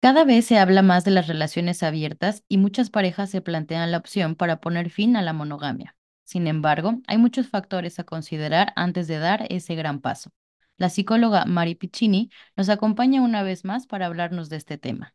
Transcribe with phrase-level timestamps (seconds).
[0.00, 3.98] Cada vez se habla más de las relaciones abiertas y muchas parejas se plantean la
[3.98, 5.94] opción para poner fin a la monogamia.
[6.24, 10.32] Sin embargo, hay muchos factores a considerar antes de dar ese gran paso.
[10.78, 15.14] La psicóloga Mari Piccini nos acompaña una vez más para hablarnos de este tema.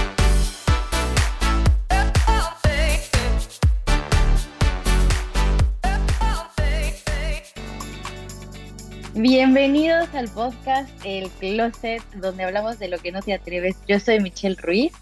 [9.13, 13.75] Bienvenidos al podcast El Closet, donde hablamos de lo que no te atreves.
[13.85, 14.93] Yo soy Michelle Ruiz.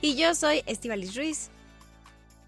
[0.00, 1.50] Y yo soy Estivalis Ruiz.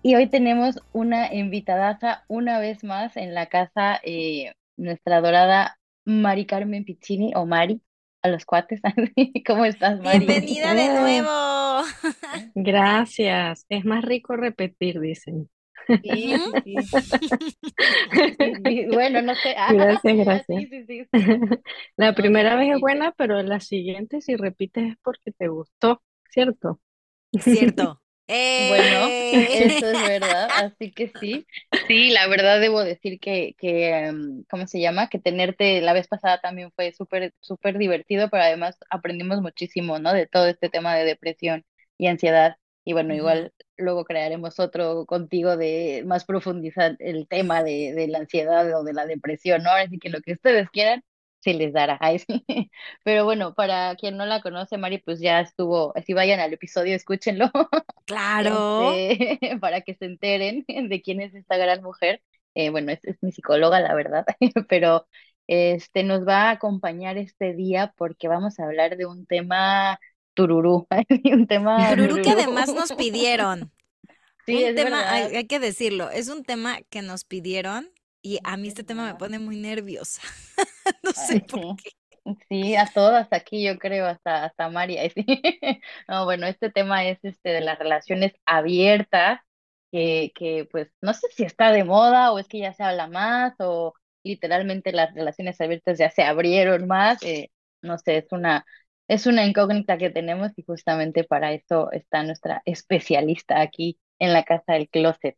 [0.02, 6.46] Y hoy tenemos una invitadaza una vez más en la casa, eh, nuestra dorada Mari
[6.46, 7.82] Carmen Piccini o Mari,
[8.22, 8.80] a los cuates.
[9.46, 10.20] ¿Cómo estás, Mari?
[10.20, 11.82] Bienvenida de nuevo.
[12.54, 13.66] Gracias.
[13.68, 15.50] Es más rico repetir, dicen.
[16.02, 16.34] Sí,
[18.92, 19.54] Bueno, no sé.
[19.56, 20.64] Ah, gracias, gracias.
[21.96, 26.80] La primera vez es buena, pero la siguiente, si repites, es porque te gustó, ¿cierto?
[27.38, 28.00] Cierto.
[28.68, 29.66] Bueno, ¡Eh!
[29.66, 31.46] eso es verdad, así que sí.
[31.88, 35.08] Sí, la verdad debo decir que, que em, ¿cómo se llama?
[35.08, 40.12] Que tenerte la vez pasada también fue súper, súper divertido, pero además aprendimos muchísimo, ¿no?
[40.12, 41.64] De todo este tema de depresión
[41.98, 42.56] y ansiedad.
[42.84, 48.18] Y bueno, igual luego crearemos otro contigo de más profundizar el tema de, de la
[48.18, 49.70] ansiedad o de la depresión, ¿no?
[49.70, 51.02] Así que lo que ustedes quieran,
[51.40, 51.98] se les dará.
[52.00, 52.44] Ay, sí.
[53.04, 56.94] Pero bueno, para quien no la conoce, Mari, pues ya estuvo, si vayan al episodio,
[56.94, 57.50] escúchenlo.
[58.06, 58.92] Claro.
[58.92, 62.22] Este, para que se enteren de quién es esta gran mujer.
[62.54, 64.26] Eh, bueno, es, es mi psicóloga, la verdad,
[64.68, 65.06] pero
[65.46, 69.98] este nos va a acompañar este día porque vamos a hablar de un tema
[70.34, 70.86] tururú,
[71.32, 73.72] un tema Tururú que además nos pidieron.
[74.46, 77.90] Sí, un es tema, hay, que decirlo, es un tema que nos pidieron
[78.22, 80.22] y a mí este tema me pone muy nerviosa.
[81.04, 81.90] No sé Ay, por qué.
[82.48, 85.08] Sí, a todas aquí, yo creo, hasta, hasta María.
[85.10, 85.24] Sí.
[86.08, 89.40] No, bueno, este tema es este de las relaciones abiertas,
[89.92, 93.08] que, que pues no sé si está de moda o es que ya se habla
[93.08, 97.22] más o literalmente las relaciones abiertas ya se abrieron más.
[97.22, 97.50] eh,
[97.82, 98.64] no sé, es una,
[99.10, 104.44] es una incógnita que tenemos y justamente para eso está nuestra especialista aquí en la
[104.44, 105.36] casa del closet.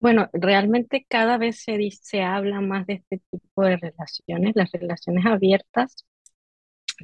[0.00, 4.54] Bueno, realmente cada vez se se habla más de este tipo de relaciones.
[4.56, 6.04] Las relaciones abiertas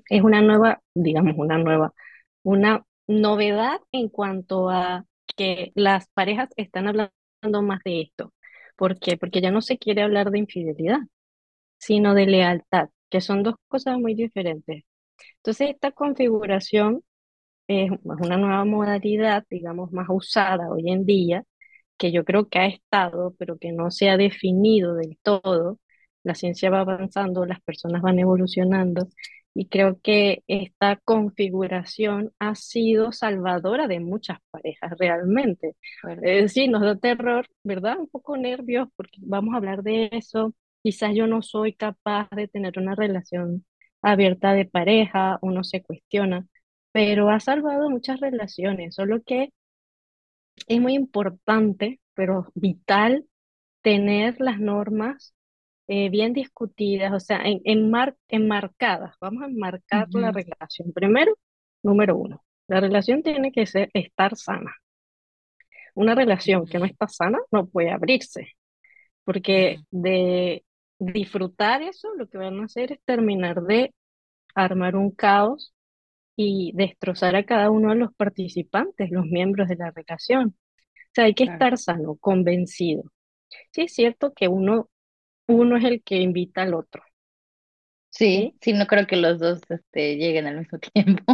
[0.08, 1.94] es una nueva, digamos, una nueva,
[2.42, 5.04] una novedad en cuanto a
[5.36, 8.32] que las parejas están hablando más de esto.
[8.76, 9.16] ¿Por qué?
[9.16, 10.98] Porque ya no se quiere hablar de infidelidad,
[11.78, 14.84] sino de lealtad, que son dos cosas muy diferentes.
[15.36, 17.02] Entonces, esta configuración
[17.68, 21.44] es una nueva modalidad, digamos, más usada hoy en día,
[21.98, 25.78] que yo creo que ha estado, pero que no se ha definido del todo.
[26.24, 29.08] La ciencia va avanzando, las personas van evolucionando,
[29.54, 35.76] y creo que esta configuración ha sido salvadora de muchas parejas, realmente.
[36.22, 37.98] Eh, sí, nos da terror, ¿verdad?
[37.98, 40.54] Un poco nervios, porque vamos a hablar de eso.
[40.82, 43.64] Quizás yo no soy capaz de tener una relación
[44.02, 46.46] abierta de pareja, uno se cuestiona,
[46.92, 49.50] pero ha salvado muchas relaciones, solo que
[50.68, 53.26] es muy importante, pero vital,
[53.82, 55.34] tener las normas
[55.88, 59.16] eh, bien discutidas, o sea, en, enmar- enmarcadas.
[59.20, 60.92] Vamos a enmarcar la relación.
[60.94, 61.34] Primero,
[61.82, 64.72] número uno, la relación tiene que ser, estar sana.
[65.94, 68.48] Una relación que no está sana no puede abrirse,
[69.24, 70.64] porque de
[71.06, 73.94] disfrutar eso, lo que van a hacer es terminar de
[74.54, 75.74] armar un caos
[76.36, 80.48] y destrozar a cada uno de los participantes, los miembros de la relación.
[80.50, 81.46] O sea, hay que claro.
[81.46, 83.04] estar sano, convencido.
[83.72, 84.90] Sí, es cierto que uno,
[85.48, 87.02] uno es el que invita al otro,
[88.10, 88.60] Sí, ¿sí?
[88.60, 91.24] sí, no creo que los dos este, lleguen al mismo tiempo.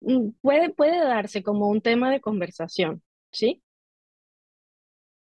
[0.00, 3.62] Mm, Puede, puede darse como un tema de conversación, ¿sí?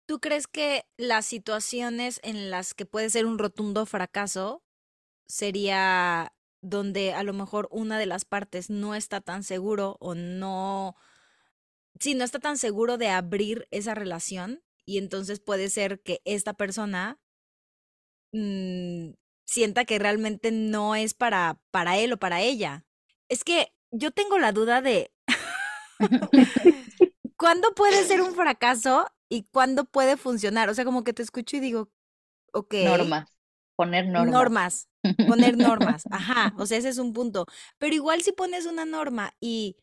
[0.06, 4.64] ¿Tú crees que las situaciones en las que puede ser un rotundo fracaso
[5.28, 10.96] sería donde a lo mejor una de las partes no está tan seguro o no,
[12.00, 16.54] sí, no está tan seguro de abrir esa relación y entonces puede ser que esta
[16.54, 17.20] persona
[18.32, 19.12] mm,
[19.46, 22.86] sienta que realmente no es para, para él o para ella?
[23.28, 25.12] Es que yo tengo la duda de
[27.38, 30.70] ¿cuándo puede ser un fracaso y cuándo puede funcionar.
[30.70, 31.90] O sea, como que te escucho y digo,
[32.54, 32.76] ok.
[32.78, 33.38] Normas,
[33.76, 34.48] poner normas.
[34.48, 34.88] Normas,
[35.26, 37.46] poner normas, ajá, o sea, ese es un punto.
[37.78, 39.78] Pero igual si pones una norma y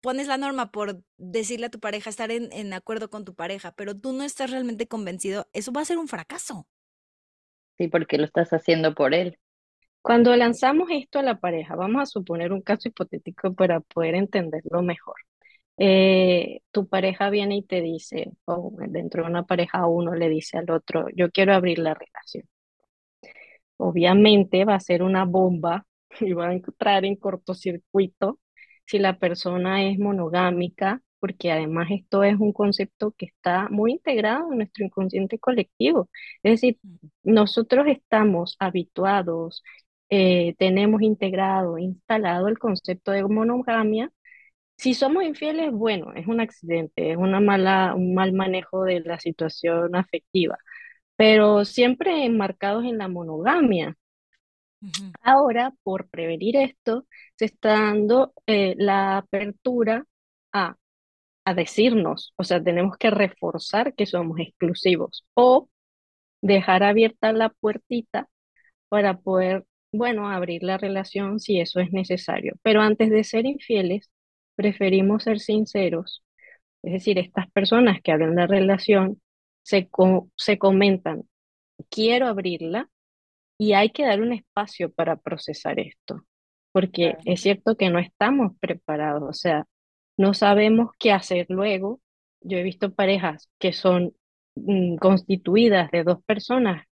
[0.00, 3.72] pones la norma por decirle a tu pareja, estar en, en acuerdo con tu pareja,
[3.72, 6.66] pero tú no estás realmente convencido, eso va a ser un fracaso.
[7.78, 9.38] Sí, porque lo estás haciendo por él.
[10.02, 14.82] Cuando lanzamos esto a la pareja, vamos a suponer un caso hipotético para poder entenderlo
[14.82, 15.16] mejor.
[15.84, 20.58] Eh, tu pareja viene y te dice, o dentro de una pareja uno le dice
[20.58, 22.44] al otro, yo quiero abrir la relación.
[23.76, 25.86] Obviamente va a ser una bomba
[26.20, 28.38] y va a entrar en cortocircuito
[28.86, 34.50] si la persona es monogámica, porque además esto es un concepto que está muy integrado
[34.52, 36.10] en nuestro inconsciente colectivo.
[36.42, 36.78] Es decir,
[37.22, 39.62] nosotros estamos habituados,
[40.10, 44.12] eh, tenemos integrado, instalado el concepto de monogamia.
[44.76, 49.18] Si somos infieles, bueno, es un accidente, es una mala, un mal manejo de la
[49.20, 50.58] situación afectiva,
[51.16, 53.96] pero siempre enmarcados en la monogamia.
[55.22, 60.04] Ahora, por prevenir esto, se está dando eh, la apertura
[60.52, 60.76] a,
[61.46, 65.70] a decirnos, o sea, tenemos que reforzar que somos exclusivos o
[66.42, 68.28] dejar abierta la puertita
[68.90, 72.56] para poder, bueno, abrir la relación si eso es necesario.
[72.62, 74.11] Pero antes de ser infieles,
[74.56, 76.24] preferimos ser sinceros.
[76.82, 79.20] Es decir, estas personas que abren la relación
[79.62, 79.88] se,
[80.36, 81.22] se comentan,
[81.90, 82.88] quiero abrirla,
[83.58, 86.24] y hay que dar un espacio para procesar esto,
[86.72, 89.66] porque es cierto que no estamos preparados, o sea,
[90.16, 92.00] no sabemos qué hacer luego.
[92.40, 94.14] Yo he visto parejas que son
[94.56, 96.86] mm, constituidas de dos personas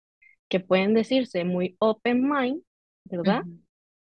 [0.48, 2.62] que pueden decirse muy open mind,
[3.04, 3.42] ¿verdad?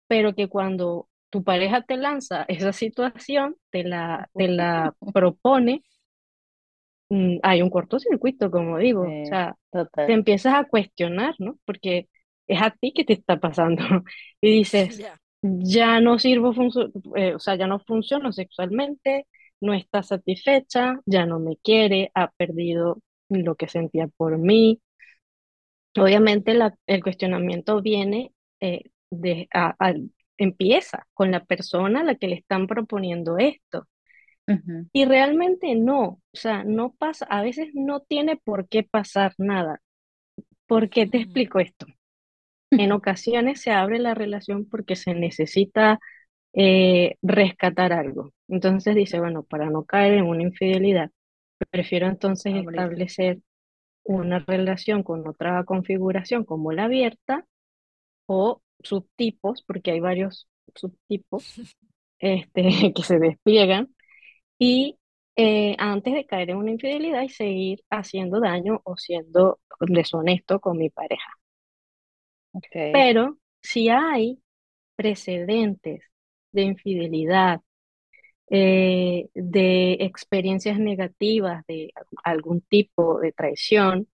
[0.08, 5.84] Pero que cuando tu pareja te lanza esa situación, te la, te la propone,
[7.10, 11.58] mm, hay un cortocircuito, como digo, o sea, te empiezas a cuestionar, ¿no?
[11.66, 12.10] Porque
[12.48, 13.84] es a ti que te está pasando.
[14.42, 15.04] Y dices,
[15.42, 16.54] ya no sirvo,
[17.16, 19.26] eh, o sea, ya no funciono sexualmente,
[19.60, 23.00] no está satisfecha, ya no me quiere, ha perdido
[23.30, 24.80] lo que sentía por mí.
[25.98, 29.50] Obviamente el cuestionamiento viene eh, de,
[30.38, 33.88] empieza con la persona a la que le están proponiendo esto.
[34.94, 39.82] Y realmente no, o sea, no pasa, a veces no tiene por qué pasar nada.
[40.68, 41.86] ¿Por qué te explico esto?
[42.72, 46.00] En ocasiones se abre la relación porque se necesita
[46.54, 48.34] eh, rescatar algo.
[48.48, 51.12] Entonces dice, bueno, para no caer en una infidelidad,
[51.70, 53.40] prefiero entonces establecer
[54.04, 57.46] una relación con otra configuración como la abierta
[58.28, 61.56] o subtipos, porque hay varios subtipos
[62.20, 63.94] este, que se despliegan,
[64.60, 64.98] y
[65.36, 70.78] eh, antes de caer en una infidelidad y seguir haciendo daño o siendo deshonesto con
[70.78, 71.32] mi pareja.
[72.72, 74.40] Pero si hay
[74.96, 76.02] precedentes
[76.52, 77.62] de infidelidad,
[78.50, 81.92] eh, de experiencias negativas, de
[82.24, 84.08] algún tipo de traición,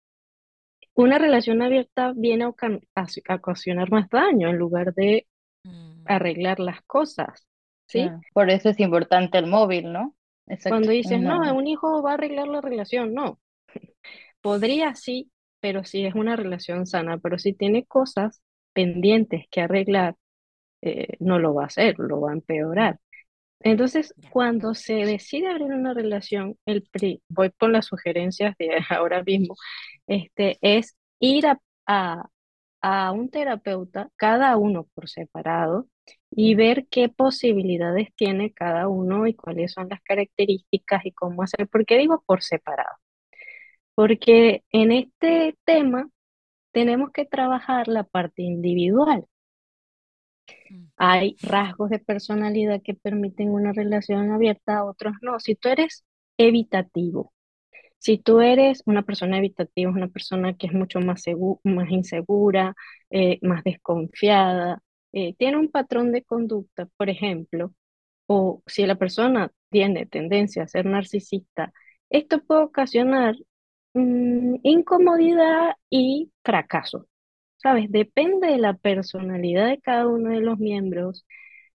[1.01, 5.27] una relación abierta viene a, ocasionar más daño en lugar de
[5.63, 6.03] mm.
[6.05, 7.47] arreglar las cosas.
[7.87, 8.09] ¿sí?
[8.33, 10.15] Por eso es importante el móvil, ¿no?
[10.67, 13.39] Cuando dices, no, un hijo va a arreglar la relación, no.
[14.41, 18.41] Podría sí, pero si es una relación sana, pero si tiene cosas
[18.73, 20.15] pendientes que arreglar,
[20.81, 22.99] eh, no lo va a hacer, lo va a empeorar.
[23.63, 26.83] Entonces, cuando se decide abrir una relación, el
[27.29, 29.55] voy con las sugerencias de ahora mismo,
[30.07, 32.25] este, es ir a, a,
[32.81, 35.87] a un terapeuta, cada uno por separado,
[36.31, 41.67] y ver qué posibilidades tiene cada uno y cuáles son las características y cómo hacer.
[41.67, 42.97] ¿Por qué digo por separado?
[43.95, 46.09] Porque en este tema
[46.71, 49.25] tenemos que trabajar la parte individual.
[50.69, 50.85] Mm.
[50.97, 55.39] Hay rasgos de personalidad que permiten una relación abierta, otros no.
[55.39, 56.05] Si tú eres
[56.37, 57.33] evitativo,
[58.01, 61.23] si tú eres una persona evitativa, una persona que es mucho más,
[61.63, 62.75] más insegura,
[63.11, 64.81] eh, más desconfiada,
[65.13, 67.73] eh, tiene un patrón de conducta, por ejemplo,
[68.27, 71.73] o si la persona tiene tendencia a ser narcisista,
[72.09, 73.35] esto puede ocasionar
[73.93, 77.07] Mm, incomodidad y fracaso.
[77.57, 77.91] ¿Sabes?
[77.91, 81.25] Depende de la personalidad de cada uno de los miembros,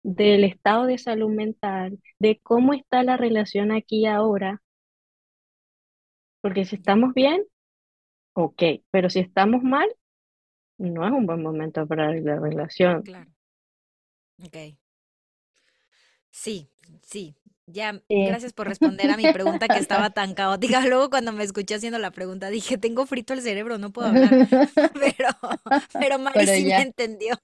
[0.03, 4.61] del estado de salud mental, de cómo está la relación aquí ahora.
[6.41, 7.43] Porque si estamos bien,
[8.33, 9.89] ok, pero si estamos mal,
[10.77, 13.03] no es un buen momento para la relación.
[13.03, 13.31] Claro.
[14.43, 14.57] Ok.
[16.31, 16.69] Sí,
[17.03, 17.35] sí,
[17.71, 20.81] Ya, gracias por responder a mi pregunta que estaba tan caótica.
[20.87, 24.47] Luego cuando me escuché haciendo la pregunta dije, tengo frito el cerebro, no puedo hablar.
[24.93, 25.29] Pero,
[25.93, 27.35] pero Mari sí me entendió.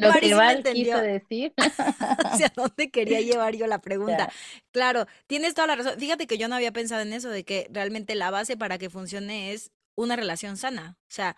[0.00, 1.52] Lo que Val quiso decir.
[2.24, 4.30] Hacia dónde quería llevar yo la pregunta.
[4.72, 5.98] Claro, tienes toda la razón.
[5.98, 8.90] Fíjate que yo no había pensado en eso, de que realmente la base para que
[8.90, 10.96] funcione es una relación sana.
[11.02, 11.36] O sea,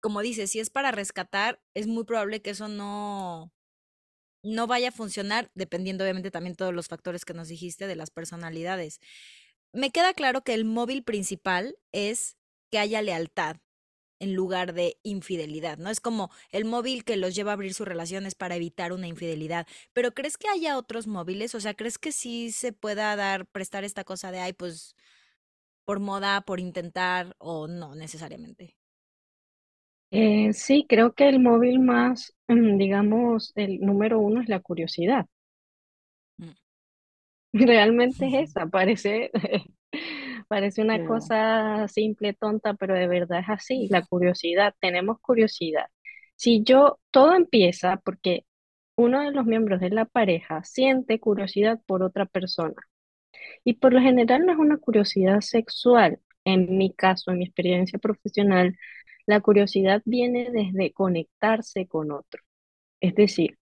[0.00, 3.52] como dices, si es para rescatar, es muy probable que eso no,
[4.46, 8.10] no vaya a funcionar, dependiendo obviamente también todos los factores que nos dijiste de las
[8.10, 9.00] personalidades.
[9.72, 12.36] Me queda claro que el móvil principal es
[12.70, 13.56] que haya lealtad
[14.18, 15.90] en lugar de infidelidad, ¿no?
[15.90, 19.66] Es como el móvil que los lleva a abrir sus relaciones para evitar una infidelidad.
[19.92, 21.54] Pero ¿crees que haya otros móviles?
[21.54, 24.94] O sea, ¿crees que sí se pueda dar, prestar esta cosa de, ay, pues,
[25.84, 28.76] por moda, por intentar, o no necesariamente?
[30.18, 35.26] Eh, sí, creo que el móvil más, mm, digamos, el número uno es la curiosidad.
[36.38, 36.50] Mm.
[37.52, 39.30] Realmente es esa, parece,
[40.48, 45.86] parece una cosa simple, tonta, pero de verdad es así, la curiosidad, tenemos curiosidad.
[46.36, 48.46] Si yo, todo empieza porque
[48.96, 52.74] uno de los miembros de la pareja siente curiosidad por otra persona.
[53.64, 56.20] Y por lo general no es una curiosidad sexual.
[56.44, 58.76] En mi caso, en mi experiencia profesional,
[59.26, 62.42] la curiosidad viene desde conectarse con otro.
[63.00, 63.58] Es decir,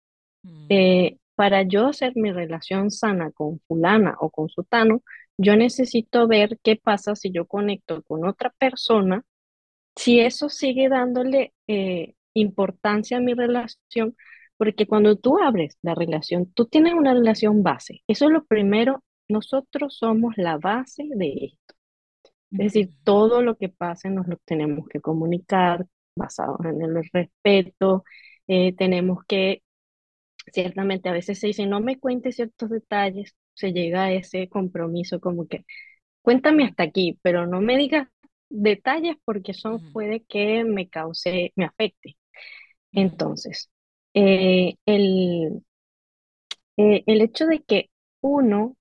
[0.42, 0.66] mm.
[0.70, 5.02] eh, para yo hacer mi relación sana con fulana o con sutano,
[5.36, 9.24] yo necesito ver qué pasa si yo conecto con otra persona,
[9.94, 14.16] si eso sigue dándole eh, importancia a mi relación,
[14.56, 18.02] porque cuando tú abres la relación, tú tienes una relación base.
[18.08, 21.74] Eso es lo primero, nosotros somos la base de esto.
[22.50, 25.86] Es decir, todo lo que pase nos lo tenemos que comunicar
[26.16, 28.04] basado en el respeto.
[28.46, 29.62] Eh, tenemos que,
[30.52, 35.20] ciertamente a veces se dice, no me cuente ciertos detalles, se llega a ese compromiso
[35.20, 35.64] como que,
[36.22, 38.08] cuéntame hasta aquí, pero no me digas
[38.48, 42.16] detalles porque eso puede que me cause, me afecte.
[42.92, 43.70] Entonces,
[44.14, 45.62] eh, el,
[46.78, 47.90] eh, el hecho de que
[48.20, 48.76] uno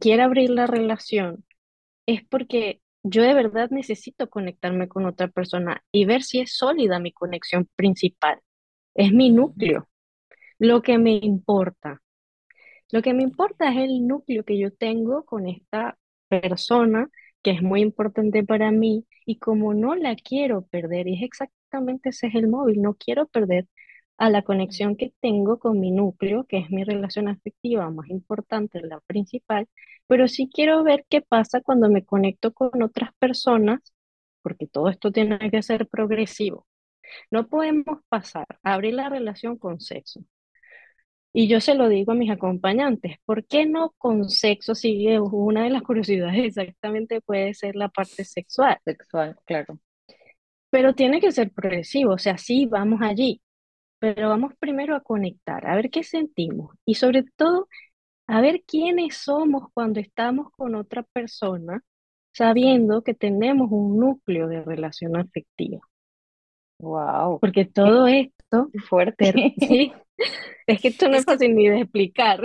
[0.00, 1.45] quiera abrir la relación
[2.06, 6.98] es porque yo de verdad necesito conectarme con otra persona y ver si es sólida
[6.98, 8.40] mi conexión principal.
[8.94, 9.88] Es mi núcleo.
[10.58, 12.02] Lo que me importa.
[12.90, 15.98] Lo que me importa es el núcleo que yo tengo con esta
[16.28, 17.10] persona
[17.42, 22.08] que es muy importante para mí y como no la quiero perder, y es exactamente
[22.10, 23.68] ese es el móvil, no quiero perder
[24.18, 28.80] a la conexión que tengo con mi núcleo, que es mi relación afectiva más importante,
[28.80, 29.68] la principal,
[30.06, 33.80] pero sí quiero ver qué pasa cuando me conecto con otras personas,
[34.42, 36.66] porque todo esto tiene que ser progresivo.
[37.30, 40.20] No podemos pasar a abrir la relación con sexo.
[41.32, 45.64] Y yo se lo digo a mis acompañantes, ¿por qué no con sexo sigue una
[45.64, 48.78] de las curiosidades exactamente puede ser la parte sexual?
[48.84, 49.78] Sexual, claro.
[50.70, 53.42] Pero tiene que ser progresivo, o sea, sí, vamos allí,
[53.98, 57.68] pero vamos primero a conectar, a ver qué sentimos y sobre todo
[58.26, 61.82] a ver quiénes somos cuando estamos con otra persona,
[62.32, 65.80] sabiendo que tenemos un núcleo de relación afectiva.
[66.80, 67.38] Wow.
[67.40, 69.92] Porque todo esto, fuerte, sí,
[70.66, 72.42] es que esto no es, fácil ni de explicar.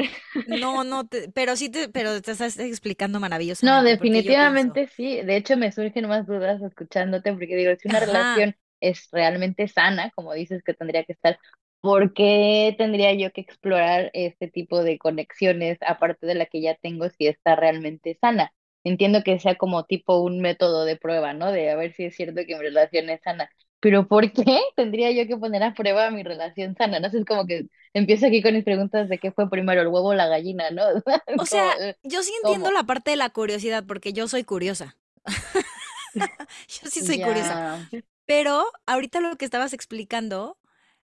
[0.48, 3.66] No, no, pero sí te, pero te estás explicando maravilloso.
[3.66, 5.22] No, definitivamente sí.
[5.22, 10.12] De hecho, me surgen más dudas escuchándote, porque digo, si una relación es realmente sana,
[10.16, 11.40] como dices que tendría que estar,
[11.82, 16.76] ¿por qué tendría yo que explorar este tipo de conexiones aparte de la que ya
[16.76, 18.54] tengo si está realmente sana?
[18.84, 21.52] Entiendo que sea como tipo un método de prueba, ¿no?
[21.52, 23.50] De a ver si es cierto que mi relación es sana.
[23.80, 24.44] Pero ¿por qué
[24.76, 27.00] tendría yo que poner a prueba mi relación sana?
[27.00, 29.88] No sé, es como que empiezo aquí con mis preguntas de qué fue primero, el
[29.88, 30.84] huevo o la gallina, ¿no?
[31.42, 31.74] O sea,
[32.04, 34.98] yo sí entiendo la parte de la curiosidad porque yo soy curiosa.
[36.16, 37.90] yo sí soy curiosa.
[38.32, 40.58] Pero ahorita lo que estabas explicando,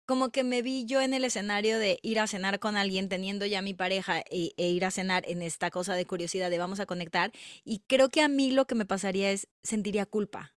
[0.06, 3.46] como que me vi yo en el escenario de ir a cenar con alguien teniendo
[3.46, 6.80] ya mi pareja e, e, ir a cenar en esta cosa de curiosidad de vamos
[6.80, 7.34] a conectar
[7.66, 10.56] y creo que a mí lo que me pasaría es sentiría culpa.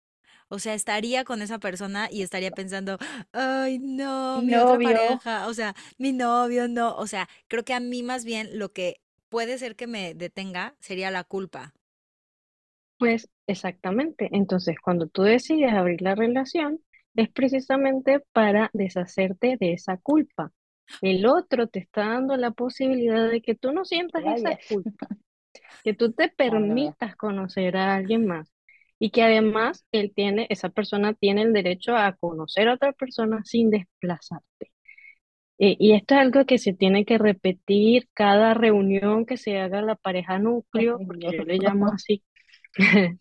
[0.49, 2.99] O sea, estaría con esa persona y estaría pensando,
[3.33, 6.95] ay, no, mi, otra pareja, o sea, mi novio, no.
[6.95, 9.01] O sea, creo que a mí más bien lo que
[9.31, 11.73] puede ser que me detenga sería la culpa.
[13.01, 14.29] Pues exactamente.
[14.31, 16.81] Entonces, cuando tú decides abrir la relación,
[17.17, 20.53] es precisamente para deshacerte de esa culpa.
[21.01, 25.09] El otro te está dando la posibilidad de que tú no sientas esa culpa,
[25.85, 28.53] que tú te permitas conocer a alguien más
[28.99, 33.41] y que además él tiene, esa persona tiene el derecho a conocer a otra persona
[33.45, 34.73] sin desplazarte.
[35.59, 39.81] Eh, y esto es algo que se tiene que repetir cada reunión que se haga
[39.81, 42.23] la pareja núcleo, porque yo le llamo así.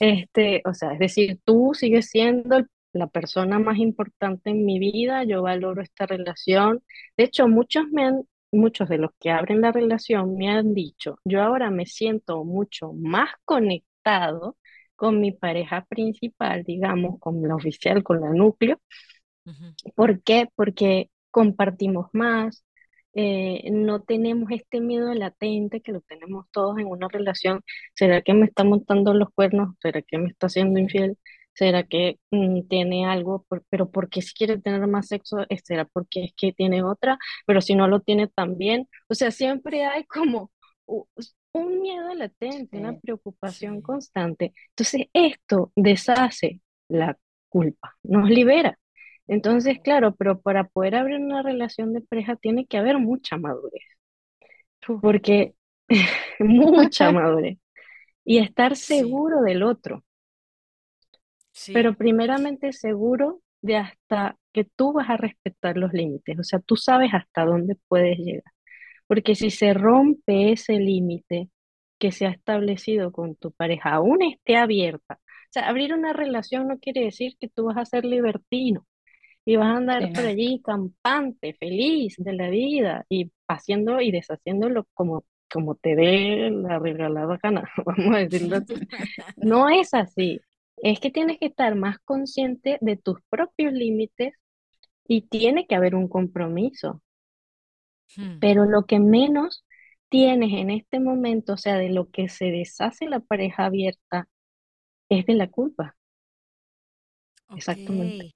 [0.00, 5.24] Este, o sea, es decir, tú sigues siendo la persona más importante en mi vida,
[5.24, 6.82] yo valoro esta relación.
[7.16, 8.22] De hecho, muchos me han,
[8.52, 12.92] muchos de los que abren la relación me han dicho, yo ahora me siento mucho
[12.92, 14.56] más conectado
[14.96, 18.80] con mi pareja principal, digamos, con la oficial, con la núcleo.
[19.94, 20.48] ¿Por qué?
[20.54, 22.64] Porque compartimos más,
[23.14, 27.62] eh, no tenemos este miedo latente que lo tenemos todos en una relación.
[27.94, 29.74] ¿Será que me está montando los cuernos?
[29.80, 31.18] ¿Será que me está siendo infiel?
[31.54, 33.46] ¿Será que mm, tiene algo?
[33.70, 35.38] pero ¿por qué si quiere tener más sexo?
[35.64, 37.18] ¿Será porque es que tiene otra?
[37.46, 38.88] Pero si no lo tiene también.
[39.08, 40.50] O sea, siempre hay como
[41.52, 44.54] un miedo latente, una preocupación constante.
[44.70, 48.78] Entonces, esto deshace la culpa, nos libera.
[49.32, 53.82] Entonces, claro, pero para poder abrir una relación de pareja tiene que haber mucha madurez,
[55.00, 55.54] porque
[56.38, 57.56] mucha madurez
[58.26, 60.04] y estar seguro del otro.
[61.72, 66.76] Pero primeramente seguro de hasta que tú vas a respetar los límites, o sea, tú
[66.76, 68.52] sabes hasta dónde puedes llegar.
[69.06, 71.48] Porque si se rompe ese límite
[71.98, 76.68] que se ha establecido con tu pareja, aún esté abierta, o sea, abrir una relación
[76.68, 78.86] no quiere decir que tú vas a ser libertino
[79.44, 84.86] y vas a andar por allí campante, feliz de la vida y haciendo y deshaciéndolo
[84.94, 88.74] como, como te dé la regalada gana, vamos a decirlo así.
[89.36, 90.40] No es así.
[90.76, 94.34] Es que tienes que estar más consciente de tus propios límites
[95.06, 97.02] y tiene que haber un compromiso.
[98.16, 98.38] Hmm.
[98.40, 99.64] Pero lo que menos
[100.08, 104.28] tienes en este momento, o sea, de lo que se deshace la pareja abierta,
[105.08, 105.96] es de la culpa.
[107.54, 108.34] Exactamente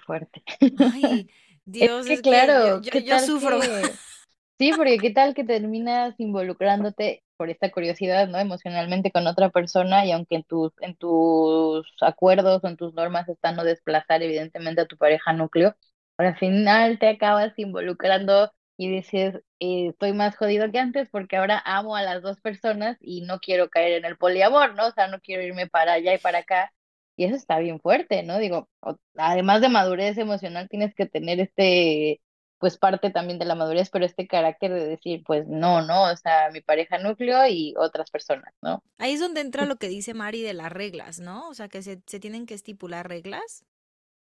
[0.00, 0.42] fuerte.
[0.78, 1.28] Ay,
[1.64, 3.60] Dios, es que, claro, yo, sufro.
[4.56, 8.38] Sí, porque qué tal que terminas involucrándote por esta curiosidad, ¿no?
[8.38, 13.28] Emocionalmente con otra persona y aunque en tus, en tus acuerdos o en tus normas
[13.28, 15.74] están no desplazar evidentemente a tu pareja núcleo,
[16.18, 21.62] al final te acabas involucrando y dices, eh, estoy más jodido que antes porque ahora
[21.64, 24.88] amo a las dos personas y no quiero caer en el poliamor, ¿no?
[24.88, 26.72] O sea, no quiero irme para allá y para acá
[27.16, 28.38] y eso está bien fuerte, ¿no?
[28.38, 28.68] Digo,
[29.16, 32.20] además de madurez emocional, tienes que tener este,
[32.58, 36.16] pues parte también de la madurez, pero este carácter de decir, pues no, no, o
[36.16, 38.82] sea, mi pareja núcleo y otras personas, ¿no?
[38.98, 41.48] Ahí es donde entra lo que dice Mari de las reglas, ¿no?
[41.48, 43.64] O sea, que se, se tienen que estipular reglas.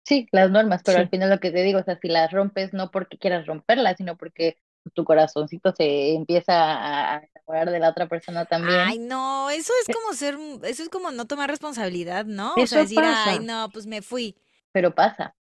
[0.04, 2.74] Sí, las normas, pero al final lo que te digo, o sea, si las rompes
[2.74, 4.58] no porque quieras romperlas, sino porque
[4.94, 8.80] tu corazoncito se empieza a enamorar de la otra persona también.
[8.80, 12.54] Ay, no, eso es como ser, eso es como no tomar responsabilidad, ¿no?
[12.56, 14.36] o sea, decir, ay, no, pues me fui.
[14.72, 15.36] Pero pasa.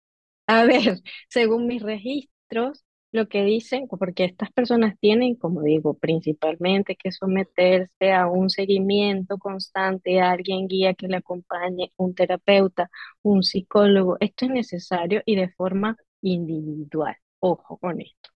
[0.46, 6.96] A ver, según mis registros, lo que dicen, porque estas personas tienen, como digo, principalmente
[6.96, 12.90] que someterse a un seguimiento constante, a alguien guía que le acompañe, un terapeuta,
[13.22, 14.16] un psicólogo.
[14.18, 17.16] Esto es necesario y de forma individual.
[17.38, 18.33] Ojo con esto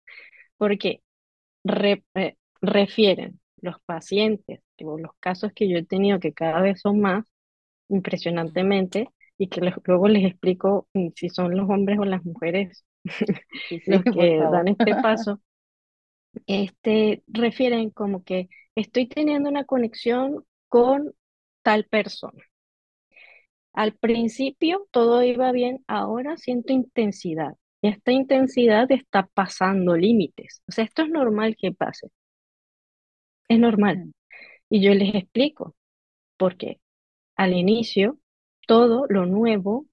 [0.58, 1.02] porque
[2.16, 7.00] eh, refieren los pacientes o los casos que yo he tenido, que cada vez son
[7.02, 7.26] más,
[7.90, 12.86] impresionantemente, y que luego les explico mm, si son los hombres o las mujeres
[13.86, 15.42] los que dan este paso,
[16.46, 21.14] este, refieren como que estoy teniendo una conexión con
[21.64, 22.44] tal persona.
[23.74, 27.56] Al principio todo iba bien, ahora siento intensidad
[27.88, 30.62] esta intensidad está pasando límites.
[30.68, 32.10] O sea, esto es normal que pase.
[33.50, 34.14] Es normal.
[34.70, 35.76] Y yo les explico,
[36.38, 36.82] porque
[37.38, 38.20] al inicio
[38.68, 39.88] todo lo nuevo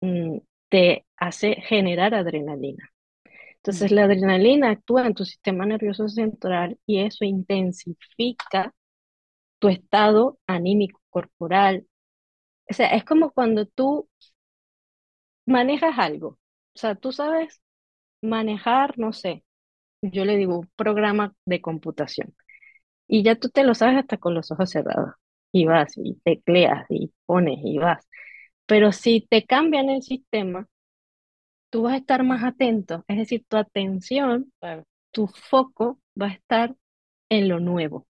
[0.00, 2.90] mm, te hace generar adrenalina.
[3.56, 8.74] Entonces la adrenalina actúa en tu sistema nervioso central y eso intensifica
[9.60, 11.86] tu estado anímico corporal.
[12.70, 14.08] O sea, es como cuando tú
[15.46, 16.38] manejas algo
[16.76, 17.60] o sea, tú sabes
[18.22, 19.44] manejar, no sé,
[20.02, 22.34] yo le digo un programa de computación
[23.08, 25.14] y ya tú te lo sabes hasta con los ojos cerrados
[25.52, 28.08] y vas y tecleas y pones y vas.
[28.66, 30.68] Pero si te cambian el sistema,
[31.70, 34.52] tú vas a estar más atento, es decir, tu atención,
[35.12, 36.74] tu foco va a estar
[37.30, 38.06] en lo nuevo,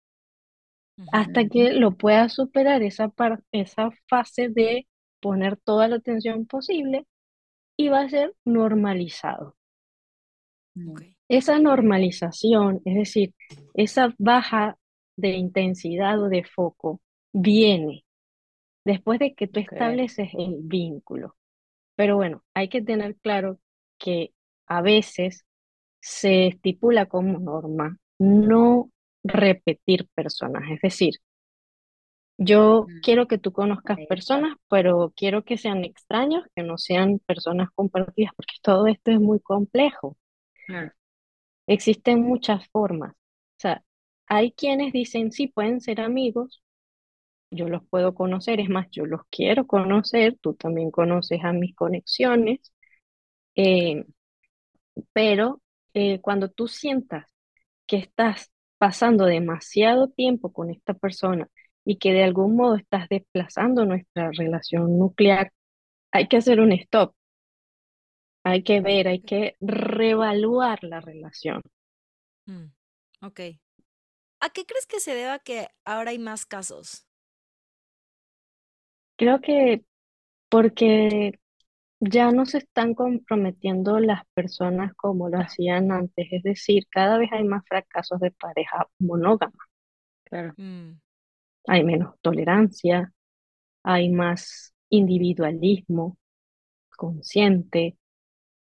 [1.12, 3.12] hasta que lo puedas superar esa,
[3.52, 4.86] esa fase de
[5.20, 7.06] poner toda la atención posible
[7.80, 9.56] y va a ser normalizado.
[11.28, 13.34] Esa normalización, es decir,
[13.72, 14.76] esa baja
[15.16, 17.00] de intensidad o de foco,
[17.32, 18.04] viene
[18.84, 21.36] después de que tú estableces el vínculo.
[21.96, 23.58] Pero bueno, hay que tener claro
[23.98, 24.34] que
[24.66, 25.46] a veces
[26.00, 28.90] se estipula como norma no
[29.24, 30.64] repetir personas.
[30.70, 31.14] Es decir,
[32.40, 37.20] yo Mm, quiero que tú conozcas personas, pero quiero que sean extraños, que no sean
[37.20, 40.18] personas compartidas, porque todo esto es muy complejo.
[40.66, 40.92] claro.
[41.66, 43.12] Existen muchas formas.
[43.12, 43.16] O
[43.58, 43.82] sea,
[44.26, 46.62] hay quienes dicen, sí, pueden ser amigos,
[47.50, 51.74] yo los puedo conocer, es más, yo los quiero conocer, tú también conoces a mis
[51.76, 52.72] conexiones,
[53.56, 54.04] eh,
[55.12, 55.60] pero
[55.94, 57.26] eh, cuando tú sientas
[57.86, 61.48] que estás pasando demasiado tiempo con esta persona
[61.84, 65.52] y que de algún modo estás desplazando nuestra relación nuclear,
[66.12, 67.14] hay que hacer un stop,
[68.44, 71.62] hay que ver, hay que reevaluar la relación.
[72.46, 72.66] Mm,
[73.22, 73.40] ok.
[74.40, 77.06] ¿A qué crees que se deba que ahora hay más casos?
[79.16, 79.84] Creo que
[80.50, 81.40] porque
[82.00, 87.30] ya no se están comprometiendo las personas como lo hacían antes, es decir, cada vez
[87.32, 89.64] hay más fracasos de pareja monógama,
[90.24, 90.56] Claro.
[90.58, 91.00] Mm,
[91.66, 93.12] hay menos tolerancia,
[93.84, 96.18] hay más individualismo
[96.96, 97.96] consciente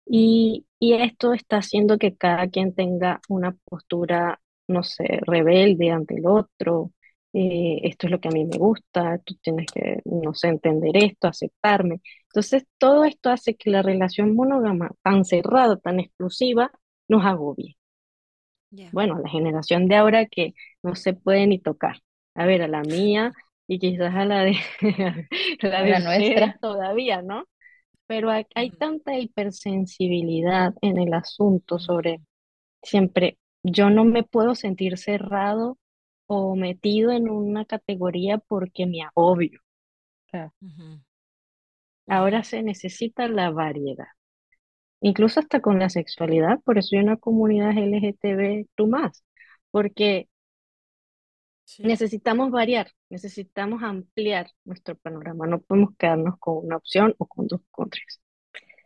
[0.05, 6.15] y, y esto está haciendo que cada quien tenga una postura, no sé, rebelde ante
[6.17, 6.91] el otro.
[7.33, 10.91] eh, esto es lo que a mí me gusta, tú tienes que, no sé, entender
[10.97, 12.01] esto, aceptarme.
[12.29, 16.71] Entonces, todo esto hace que la relación monógama tan cerrada, tan exclusiva,
[17.07, 17.77] nos agobie.
[18.91, 21.97] Bueno, la generación de ahora que no se puede ni tocar.
[22.35, 23.33] A ver, a la mía
[23.67, 24.55] y quizás a la de,
[25.61, 26.57] la de nuestra.
[26.61, 27.45] todavía, ¿no?
[28.07, 32.19] Pero hay, tanta hipersensibilidad en el asunto sobre
[32.83, 35.77] siempre, yo no me puedo sentir cerrado
[36.27, 39.61] o metido en una categoría porque me agobio.
[42.07, 44.07] Ahora se necesita la variedad,
[44.99, 49.23] incluso hasta con la sexualidad, por eso hay una comunidad LGTB tú más,
[49.71, 50.27] porque
[51.63, 51.83] Sí.
[51.83, 57.61] necesitamos variar, necesitamos ampliar nuestro panorama, no podemos quedarnos con una opción o con dos,
[57.71, 58.21] con tres.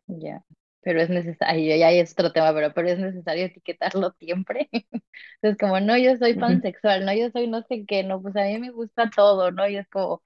[0.07, 0.43] Ya.
[0.81, 4.69] Pero es necesario, ya es otro tema, pero, pero es necesario etiquetarlo siempre.
[5.41, 8.43] Entonces, como, no, yo soy pansexual, no, yo soy no sé qué, no, pues a
[8.43, 9.67] mí me gusta todo, ¿no?
[9.67, 10.21] Y es como,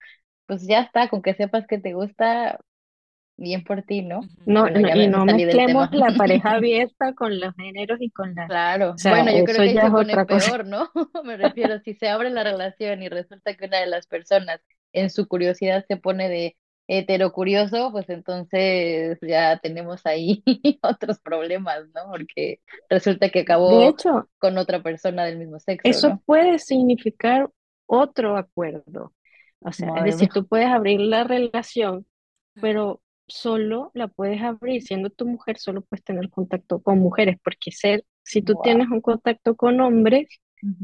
[0.47, 2.59] pues ya está, con que sepas que te gusta,
[3.39, 4.21] bien por ti, ¿no?
[4.45, 8.47] No, Bueno, no- y no mezclemos la pareja abierta con los géneros y con las,
[8.47, 10.52] Claro, o sea, bueno, yo creo que ya se es pone otra cosa.
[10.52, 10.89] peor, ¿no?
[11.23, 14.62] Me refiero, si se abre la relación y resulta que una de las personas
[14.93, 20.43] en su curiosidad se pone de heterocurioso, pues entonces ya tenemos ahí
[20.82, 22.10] otros problemas, ¿no?
[22.12, 26.23] Porque resulta que De acabó hecho, con otra persona del mismo sexo, eso ¿no?
[26.25, 27.49] puede significar
[27.86, 29.13] otro acuerdo.
[29.62, 30.34] O sea, es decir, mía.
[30.34, 32.06] tú puedes abrir la relación,
[32.60, 37.71] pero solo la puedes abrir siendo tu mujer, solo puedes tener contacto con mujeres, porque
[37.71, 38.63] ser, si tú Wow.
[38.63, 40.27] tienes un contacto con hombres,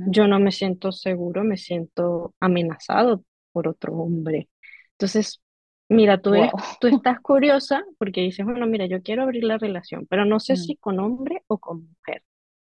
[0.06, 4.50] yo no me siento seguro, me siento amenazado por otro hombre.
[4.94, 5.42] Entonces,
[5.90, 6.60] mira, tú eres, Wow.
[6.80, 10.56] tú estás curiosa porque dices, bueno, mira, yo quiero abrir la relación, pero no sé
[10.56, 12.24] si con hombre o con mujer.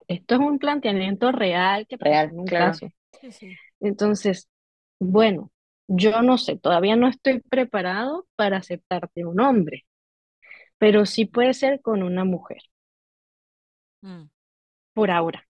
[0.09, 2.73] Esto es un planteamiento real que Real, en un claro.
[2.73, 2.89] caso.
[3.21, 3.61] Sí, sí.
[3.81, 4.49] Entonces,
[4.99, 5.51] bueno,
[5.89, 9.87] yo no sé, todavía no estoy preparado para aceptarte un hombre,
[10.79, 12.63] pero sí puede ser con una mujer,
[14.05, 14.29] Mm,
[14.93, 15.45] por ahora.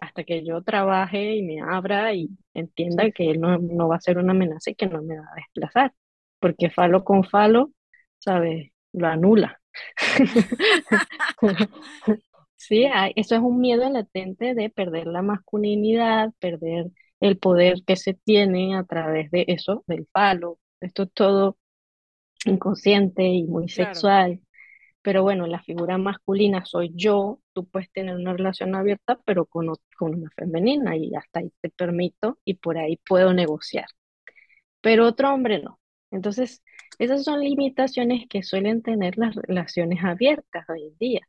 [0.00, 4.00] Hasta que yo trabaje y me abra y entienda que él no, no va a
[4.00, 5.92] ser una amenaza y que no me va a desplazar,
[6.40, 7.70] porque falo con falo,
[8.18, 8.72] ¿sabes?
[8.92, 9.60] Lo anula.
[12.56, 16.86] Sí, hay- eso es un miedo latente de perder la masculinidad, perder
[17.22, 20.60] el poder que se tiene a través de eso, del falo.
[20.80, 21.58] Esto es todo
[22.46, 23.94] inconsciente y muy Claro.
[23.94, 24.40] sexual.
[25.02, 29.70] Pero bueno, la figura masculina soy yo, tú puedes tener una relación abierta, pero con,
[30.00, 33.86] una femenina y hasta ahí te permito y por ahí puedo negociar.
[34.82, 35.80] Pero otro hombre no.
[36.10, 36.62] Entonces,
[36.98, 41.28] esas son limitaciones que suelen tener las relaciones abiertas hoy en día.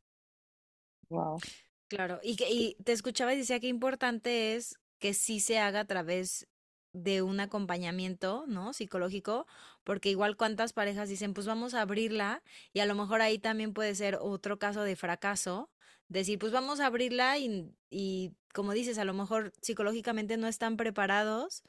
[1.10, 1.39] wow.
[1.88, 5.82] Claro, y, que, y te escuchaba y decía que importante es que sí se haga
[5.82, 6.47] a través
[6.93, 8.73] de un acompañamiento, ¿no?
[8.73, 9.47] Psicológico,
[9.84, 13.73] porque igual cuántas parejas dicen, pues vamos a abrirla y a lo mejor ahí también
[13.73, 15.71] puede ser otro caso de fracaso,
[16.08, 20.77] decir, pues vamos a abrirla y, y como dices, a lo mejor psicológicamente no están
[20.77, 21.63] preparados,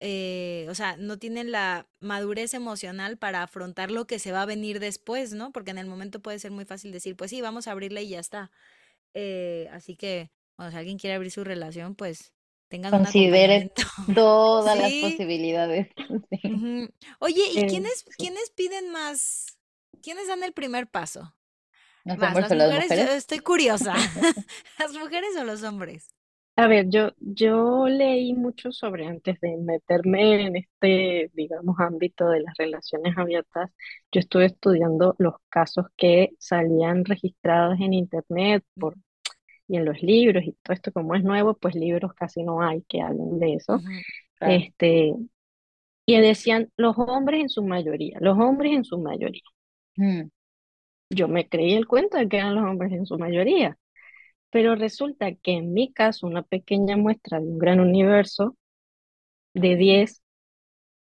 [0.00, 4.46] eh, o sea, no tienen la madurez emocional para afrontar lo que se va a
[4.46, 5.52] venir después, ¿no?
[5.52, 8.10] Porque en el momento puede ser muy fácil decir, pues sí, vamos a abrirla y
[8.10, 8.50] ya está
[9.14, 12.32] eh, así que, bueno, si alguien quiere abrir su relación, pues
[12.70, 13.72] tengan Considere
[14.14, 15.88] todas las posibilidades.
[16.30, 16.62] Sí.
[17.20, 19.58] Oye, ¿y Eh, quiénes, quiénes piden más?
[20.02, 21.34] ¿Quiénes dan el primer paso?
[22.04, 23.94] ¿Los Más, hombres las o las mujeres, yo estoy curiosa.
[24.78, 26.08] ¿Las mujeres o los hombres?
[26.56, 32.40] A ver, yo, yo leí mucho sobre antes de meterme en este, digamos, ámbito de
[32.42, 33.70] las relaciones abiertas.
[34.12, 38.94] Yo estuve estudiando los casos que salían registrados en internet por,
[39.70, 42.82] y en los libros y todo esto, como es nuevo, pues libros casi no hay
[42.88, 43.80] que hablen de eso.
[44.38, 44.66] Claro.
[44.66, 45.14] Este,
[46.06, 49.42] y decían los hombres en su mayoría, los hombres en su mayoría.
[49.96, 50.30] Mm,
[51.10, 53.76] Yo me creí el cuento de que eran los hombres en su mayoría,
[54.50, 58.56] pero resulta que en mi caso, una pequeña muestra de un gran universo
[59.54, 59.76] de ok.
[59.76, 60.22] 10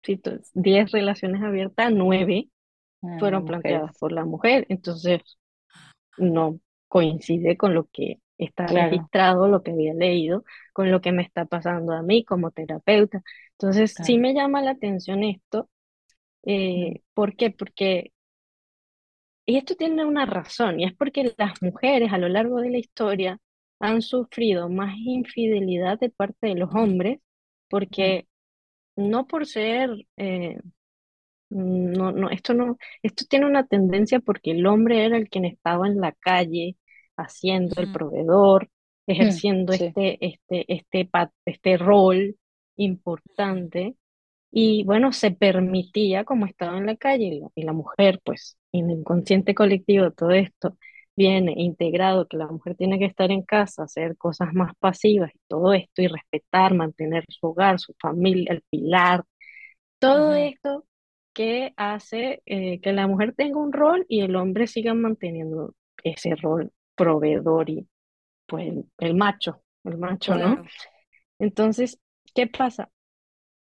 [0.03, 2.49] situ- 10 relaciones abiertas, 9
[3.03, 3.45] ah, fueron mujeres.
[3.45, 4.65] planteadas por la mujer.
[4.69, 5.21] Entonces,
[6.17, 11.11] no coincide con lo que está Claro, registrado, lo que había leído, con lo que
[11.11, 13.21] me está pasando a mí como terapeuta.
[13.53, 15.69] Entonces, sí me llama la atención esto.
[16.75, 17.51] Mm, Eh, ¿por qué?
[17.51, 18.13] Porque,
[19.45, 22.77] y esto tiene una razón, y es porque las mujeres a lo largo de la
[22.77, 23.39] historia
[23.79, 27.19] han sufrido más infidelidad de parte de los hombres,
[27.89, 28.27] mm, porque
[28.97, 30.59] no por ser eh,
[31.49, 35.87] No, no, esto no, esto tiene una tendencia porque el hombre era el quien estaba
[35.87, 36.77] en la calle
[37.21, 38.69] haciendo el proveedor,
[39.17, 41.09] mm, ejerciendo Sí, este, este, este,
[41.45, 42.37] este rol
[42.77, 43.95] importante.
[44.51, 48.57] Y bueno, se permitía como estaba en la calle y la, y la mujer, pues
[48.73, 50.77] en el inconsciente colectivo todo esto
[51.15, 55.39] viene integrado que la mujer tiene que estar en casa, hacer cosas más pasivas y
[55.47, 59.23] todo esto y respetar, mantener su hogar, su familia, el pilar.
[59.99, 60.85] Todo ujú, esto
[61.33, 66.35] que hace eh, que la mujer tenga un rol y el hombre siga manteniendo ese
[66.35, 66.71] rol
[67.01, 67.87] proveedor y
[68.45, 70.35] pues el, el macho, el macho.
[70.35, 70.55] ¿no?
[70.55, 70.65] Claro.
[71.39, 71.99] Entonces,
[72.35, 72.91] ¿qué pasa?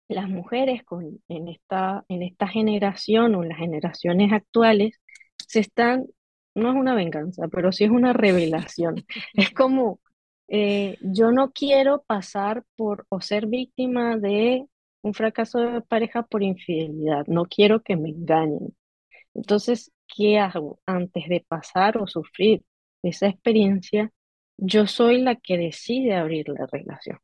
[0.10, 5.00] Las mujeres con, en esta, en esta generación o en las generaciones actuales
[5.48, 6.08] se están,
[6.54, 9.06] no es una venganza, pero sí es una revelación.
[9.34, 10.02] Es como,
[10.50, 14.66] eh, yo no quiero pasar por o ser víctima de
[15.02, 18.76] un fracaso de pareja por infidelidad, no quiero que me engañen.
[19.34, 20.82] Entonces, ¿qué hago?
[20.86, 22.64] Antes de pasar o sufrir
[23.04, 24.12] esa experiencia,
[24.58, 27.20] yo soy la que decide abrir la relación.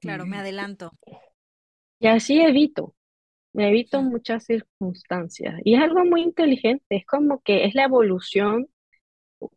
[0.00, 0.92] Claro, me Mm, adelanto.
[2.00, 2.94] Y así evito.
[3.54, 8.68] Me evito muchas circunstancias y es algo muy inteligente, es como que es la evolución.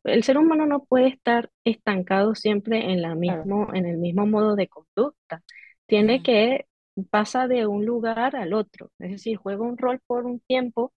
[0.05, 3.45] El ser humano no puede estar estancado siempre en la Claro.
[3.45, 5.43] mismo, en el mismo modo de conducta.
[5.87, 6.67] Tiene que
[7.11, 10.93] pasa de un lugar al otro, es decir, juega un rol por un tiempo,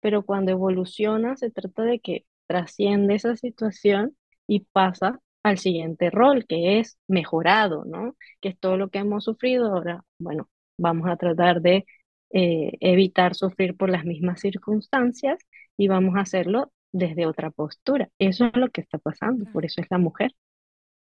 [0.00, 4.14] pero cuando evoluciona se trata de que trasciende esa situación
[4.46, 8.14] y pasa al siguiente rol, que es mejorado, ¿no?
[8.40, 10.04] Que es todo lo que hemos sufrido ahora.
[10.18, 11.86] Bueno, vamos a tratar de
[12.30, 15.38] eh, evitar sufrir por las mismas circunstancias
[15.78, 18.10] y vamos a hacerlo desde otra postura.
[18.18, 20.32] Eso es lo que está pasando, por eso es la mujer.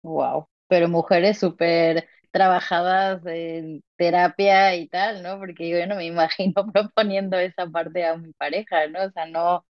[0.03, 0.49] Wow.
[0.69, 5.39] Pero mujeres súper trabajadas en terapia y tal, ¿no?
[5.39, 9.05] Porque yo no me imagino proponiendo esa parte a mi pareja, ¿no?
[9.05, 9.65] O sea, no,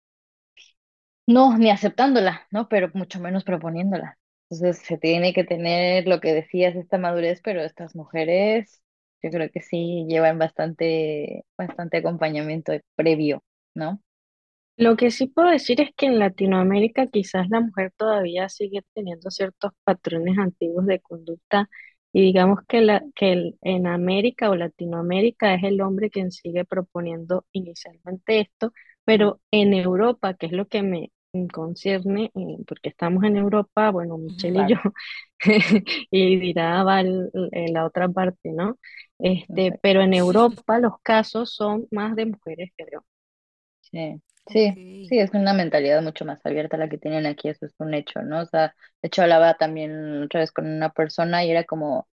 [1.29, 2.69] no, ni aceptándola, ¿no?
[2.69, 4.19] Pero mucho menos proponiéndola.
[4.51, 8.83] Entonces se tiene que tener lo que decías, esta madurez, pero estas mujeres,
[9.23, 14.03] yo creo que sí llevan bastante, bastante acompañamiento previo, ¿no?
[14.77, 19.31] Lo que sí puedo decir es que en Latinoamérica quizás la mujer todavía sigue teniendo
[19.31, 21.69] ciertos patrones antiguos de conducta
[22.13, 27.45] y digamos que, la, que en América o Latinoamérica es el hombre quien sigue proponiendo
[27.53, 28.73] inicialmente esto,
[29.05, 31.13] pero en Europa, que es lo que me
[31.53, 34.79] concierne, eh, porque estamos en Europa, bueno, Michelle y yo,
[36.11, 38.79] y dirá Val en la otra parte, ¿no?
[39.19, 43.13] Este, pero en Europa los casos son más de mujeres que de hombres.
[43.83, 47.75] Sí, sí, sí, es una mentalidad mucho más abierta la que tienen aquí, eso es
[47.79, 48.41] un hecho, ¿no?
[48.43, 52.09] O sea, de hecho hablaba también otra vez con una persona y era como,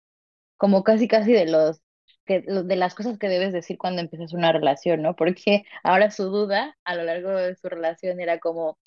[0.57, 1.83] como casi casi de los,
[2.27, 5.17] que, de las cosas que debes decir cuando empiezas una relación, ¿no?
[5.17, 8.79] Porque ahora su duda a lo largo de su relación era como,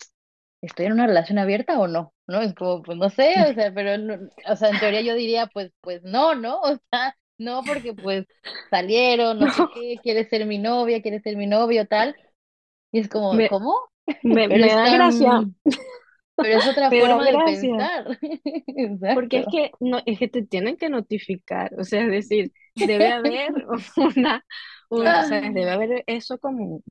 [0.68, 2.14] ¿estoy en una relación abierta o no?
[2.28, 2.42] ¿No?
[2.42, 5.48] Es como, pues no sé, o sea, pero, no- o sea, en teoría yo diría,
[5.48, 6.62] pues, pues no, ¿no?
[6.64, 8.26] O sea, no, porque pues
[8.70, 12.16] salieron, no sé qué, quieres ser mi novia, quieres ser mi novio, tal.
[12.92, 13.76] Y es como, me, ¿cómo?
[14.24, 15.44] me, Pero me es da gracia,
[16.40, 18.20] pero es otra forma de pensar.
[19.14, 23.12] porque es que, no, es que te tienen que notificar, o sea, es decir, debe
[23.12, 23.54] haber
[23.98, 24.46] una,
[24.90, 25.54] una, ¿sabes?
[25.54, 26.82] Debe haber eso como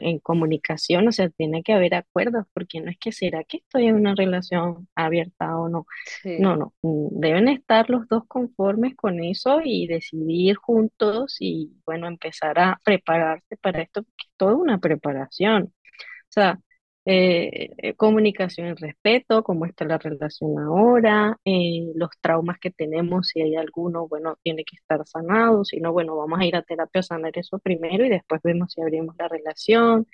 [0.00, 3.86] en comunicación, o sea, tiene que haber acuerdos, porque no es que será que estoy
[3.86, 5.86] en una relación abierta o no,
[6.22, 11.72] Sí, no, no, mm, deben estar los dos conformes con eso y decidir juntos y,
[11.86, 15.64] bueno, empezar a prepararse para esto, porque es toda una preparación.
[15.64, 16.60] O sea,
[17.06, 23.28] eh, eh, comunicación y respeto, cómo está la relación ahora, eh, los traumas que tenemos,
[23.28, 26.62] si hay alguno, bueno, tiene que estar sanado, si no, bueno, vamos a ir a
[26.62, 30.06] terapia a sanar eso primero y después vemos si abrimos la relación.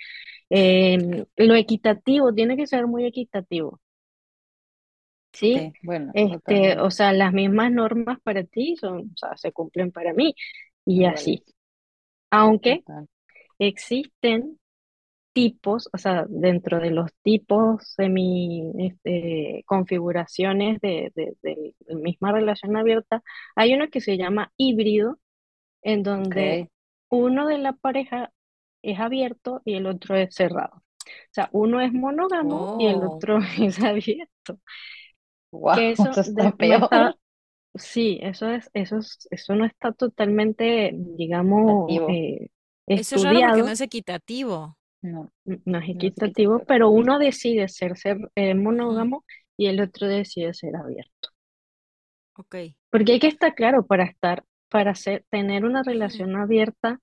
[0.49, 3.81] Em, lo equitativo, tiene que ser muy equitativo.
[5.33, 5.73] ¿Sí?
[5.85, 10.13] bueno, este, o sea, las mismas normas para ti son, o sea, se cumplen para
[10.13, 10.35] mí
[10.85, 11.45] y así.
[12.31, 12.83] Aunque
[13.61, 14.60] existen
[15.33, 23.23] tipos, o sea, dentro de los tipos semi este, configuraciones de, de, misma relación abierta,
[23.55, 25.19] hay uno que se llama híbrido,
[25.83, 26.71] en donde
[27.09, 28.33] uno de la pareja
[28.83, 30.77] es abierto y el otro es cerrado.
[30.77, 33.15] O sea, uno es monógamo y el oh.
[33.15, 34.59] otro es abierto.
[35.53, 37.17] Wow, eso, está peor.
[37.75, 42.51] sí, eso es, eso es, eso no está totalmente, digamos, eh,
[42.87, 44.77] eso es raro porque no es equitativo.
[45.03, 49.25] No, no es equitativo, pero uno decide ser, ser eh, monógamo
[49.57, 51.31] y el otro decide ser abierto.
[52.37, 52.57] Ok.
[52.91, 57.01] Porque hay que estar claro para estar, para ser, tener una relación abierta.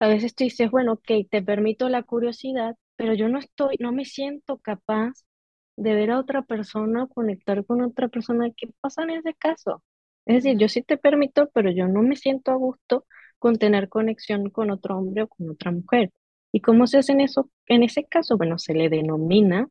[0.00, 3.92] A veces tú dices, bueno, ok, te permito la curiosidad, pero yo no estoy, no
[3.92, 5.12] me siento capaz
[5.76, 8.50] de ver a otra persona, conectar con otra persona.
[8.56, 9.82] ¿Qué pasa en ese caso?
[10.26, 13.06] Es decir, yo sí te permito, pero yo no me siento a gusto
[13.38, 16.10] con tener conexión con otro hombre o con otra mujer.
[16.54, 17.50] ¿Y cómo se hace en eso?
[17.66, 19.66] En ese caso, bueno, se le denomina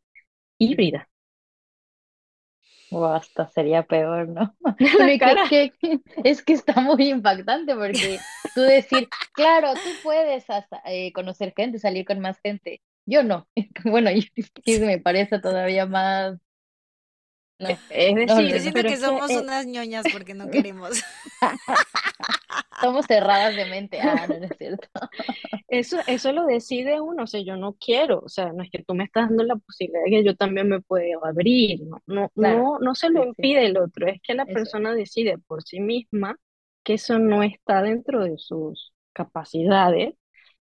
[0.58, 1.08] híbrida.
[2.91, 4.54] O hasta sería peor, ¿no?
[6.26, 8.19] es que está muy impactante porque
[8.54, 10.46] tú decir, claro, tú puedes
[10.84, 12.82] eh, conocer gente, salir con más gente.
[13.06, 13.48] Yo no.
[13.86, 14.30] Bueno, y,
[14.80, 16.38] me parece todavía más
[17.60, 21.02] es decir, que somos unas ñoñas porque no queremos.
[22.82, 24.00] Somos cerradas de mente.
[24.02, 24.88] Ah, no, es cierto.
[25.68, 28.84] Eso, eso lo decide uno, o sea, yo no quiero, o sea, no es que
[28.84, 32.32] tú me estás dando la posibilidad de que yo también me puedo abrir, no, no,
[32.36, 36.38] no, no se lo impide el otro, es que la persona decide por sí misma
[36.84, 40.13] que eso no está dentro de sus capacidades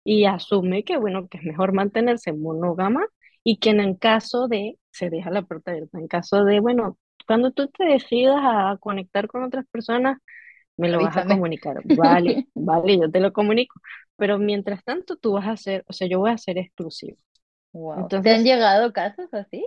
[0.04, 3.06] y asume que, bueno, que es mejor mantenerse monógama
[3.48, 7.50] y que en caso de, se deja la puerta abierta, en caso de, bueno, cuando
[7.50, 10.18] tú te decidas a conectar con otras personas,
[10.76, 11.78] me lo vas a comunicar.
[11.96, 13.80] Vale, vale, yo te lo comunico.
[14.16, 17.16] Pero mientras tanto, tú vas a hacer, o sea, yo voy a ser exclusivo.
[17.72, 19.66] Entonces, ¿Te han llegado casos así?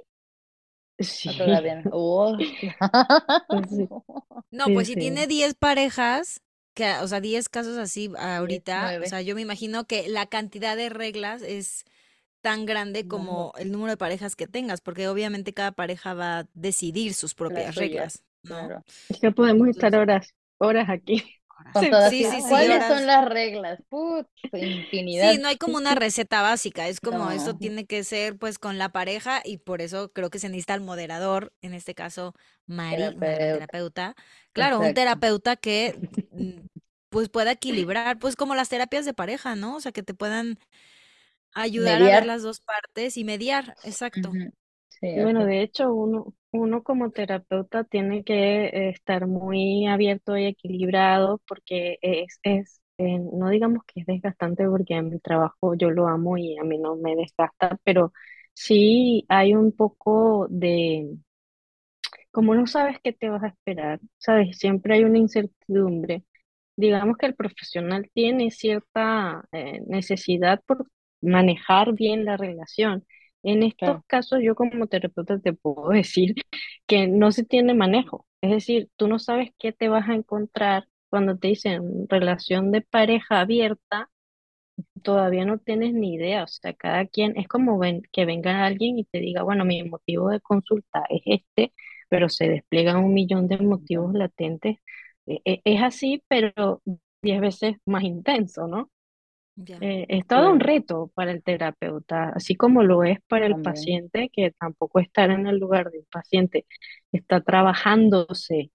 [0.99, 1.35] Sí.
[1.35, 1.89] todavía no?
[1.91, 2.37] Oh,
[4.51, 6.43] no, pues si tiene 10 parejas,
[6.75, 10.77] que, o sea, 10 casos así ahorita, o sea, yo me imagino que la cantidad
[10.77, 11.83] de reglas es
[12.41, 16.47] tan grande como el número de parejas que tengas, porque obviamente cada pareja va a
[16.53, 18.83] decidir sus propias reglas, ¿no?
[19.09, 21.23] Es que podemos estar horas, horas aquí.
[21.79, 23.79] Sí, sí, sí, ¿Cuáles son las reglas?
[23.87, 25.31] Put, infinidad.
[25.31, 28.79] Sí, no hay como una receta básica, es como eso tiene que ser pues con
[28.79, 32.33] la pareja y por eso creo que se necesita el moderador, en este caso
[32.65, 34.15] Mari, terapeuta.
[34.53, 35.95] Claro, un terapeuta que
[36.31, 36.65] mm,
[37.09, 39.75] pues pueda equilibrar, pues como las terapias de pareja, ¿no?
[39.75, 40.57] O sea, que te puedan
[41.53, 44.31] ayudar a ver las dos partes y mediar, exacto.
[45.01, 51.97] bueno, de hecho, uno, uno como terapeuta tiene que estar muy abierto y equilibrado porque
[52.01, 56.37] es, es eh, no digamos que es desgastante porque en mi trabajo yo lo amo
[56.37, 58.13] y a mí no me desgasta, pero
[58.53, 61.17] sí hay un poco de,
[62.31, 66.23] como no sabes qué te vas a esperar, sabes, siempre hay una incertidumbre.
[66.77, 70.87] Digamos que el profesional tiene cierta eh, necesidad por
[71.21, 73.05] manejar bien la relación.
[73.43, 76.35] En estos casos, yo como terapeuta te puedo decir
[76.87, 78.27] que no se tiene manejo.
[78.41, 82.81] Es decir, tú no sabes qué te vas a encontrar cuando te dicen relación de
[82.81, 84.09] pareja abierta,
[85.03, 86.43] todavía no tienes ni idea.
[86.43, 89.83] O sea, cada quien es como ven, que venga alguien y te diga, bueno, mi
[89.83, 91.73] motivo de consulta es este,
[92.09, 94.77] pero se despliegan un millón de motivos latentes.
[95.25, 96.81] E, e, es así, pero
[97.21, 98.89] diez veces más intenso, ¿no?
[99.57, 104.29] Eh, es todo un reto para el terapeuta, así como lo es para el paciente,
[104.33, 106.65] que tampoco estar en el lugar del paciente,
[107.11, 108.71] está trabajándose,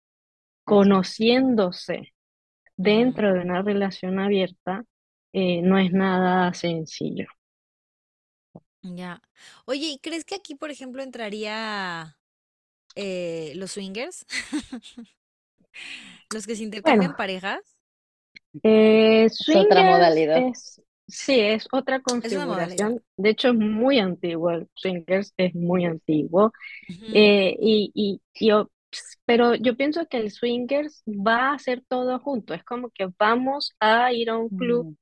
[0.64, 2.14] conociéndose
[2.76, 4.84] dentro de una relación abierta,
[5.32, 7.26] eh, no es nada sencillo.
[8.82, 9.20] Ya.
[9.64, 12.18] Oye, ¿y crees que aquí, por ejemplo, entraría
[12.94, 14.26] eh, los swingers?
[16.30, 17.75] los que se intercambian parejas.
[18.62, 20.42] Eh, es otra modalidad.
[21.06, 23.02] sí, es otra configuración.
[23.16, 24.50] de hecho, es muy antiguo.
[24.50, 26.52] El swingers es muy antiguo.
[27.12, 28.20] Eh, y, y,
[29.24, 32.54] pero yo pienso que el swingers va a ser todo junto.
[32.54, 34.96] Es como que vamos a ir a un club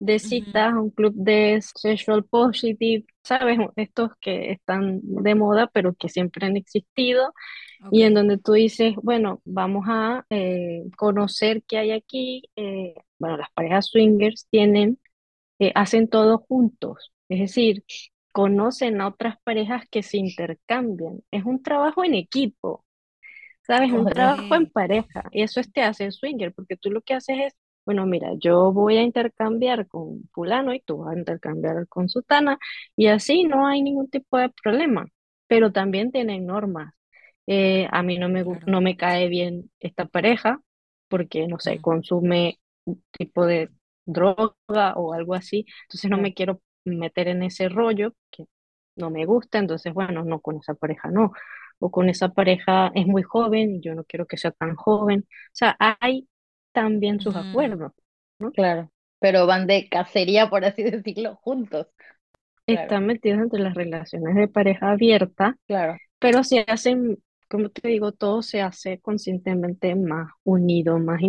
[0.00, 3.58] de citas, un club de sexual positive, ¿sabes?
[3.76, 7.32] Estos que están de moda, pero que siempre han existido,
[7.90, 12.42] y en donde tú dices, bueno, vamos a eh, conocer qué hay aquí.
[12.56, 14.98] Eh, bueno, las parejas swingers tienen,
[15.58, 17.84] eh, hacen todo juntos, es decir,
[18.32, 21.20] conocen a otras parejas que se intercambian.
[21.30, 22.84] Es un trabajo en equipo,
[23.66, 23.92] ¿sabes?
[23.92, 25.24] Un trabajo en pareja.
[25.32, 27.54] Y eso es te hace swinger, porque tú lo que haces es
[27.84, 32.58] bueno, mira, yo voy a intercambiar con fulano y tú vas a intercambiar con sutana
[32.96, 35.06] y así no hay ningún tipo de problema,
[35.48, 36.94] pero también tienen normas.
[37.46, 40.60] Eh, a mí no me, no me cae bien esta pareja
[41.08, 43.70] porque, no sé, consume un tipo de
[44.04, 48.44] droga o algo así, entonces no me quiero meter en ese rollo que
[48.96, 51.32] no me gusta, entonces, bueno, no con esa pareja, no.
[51.78, 55.20] O con esa pareja es muy joven y yo no quiero que sea tan joven.
[55.30, 56.28] O sea, hay
[56.72, 57.92] también sus acuerdos,
[58.38, 58.52] ¿no?
[58.52, 58.90] Claro,
[59.20, 61.86] pero van de cacería, por así decirlo, juntos.
[62.66, 65.96] Están metidos entre las relaciones de pareja abierta, claro.
[66.20, 67.18] pero se hacen,
[67.48, 71.20] como te digo, todo se hace conscientemente más unido, más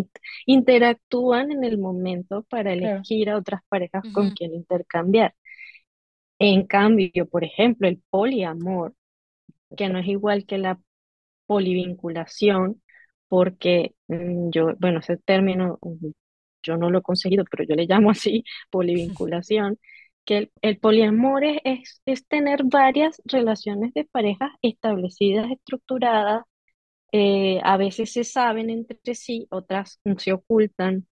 [0.45, 5.33] interactúan en el momento para elegir a otras parejas con quien intercambiar.
[6.37, 8.93] En cambio, por ejemplo, el poliamor,
[9.75, 10.79] que no es igual que la
[11.47, 12.81] polivinculación,
[13.31, 16.09] porque mm, yo, bueno, ese término mm,
[16.63, 19.79] yo no lo he conseguido, pero yo le llamo así polivinculación,
[20.25, 26.43] que el, poliamor es, es, tener varias relaciones de pareja establecidas, estructuradas,
[27.13, 31.07] eh, a veces se saben entre sí, otras se ocultan.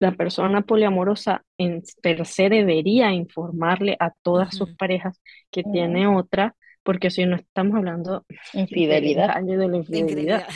[0.00, 6.56] La persona poliamorosa en per se debería informarle a todas sus parejas que tiene otra,
[6.82, 9.40] porque si no estamos hablando infidelidad.
[9.42, 10.48] De, de la infidelidad.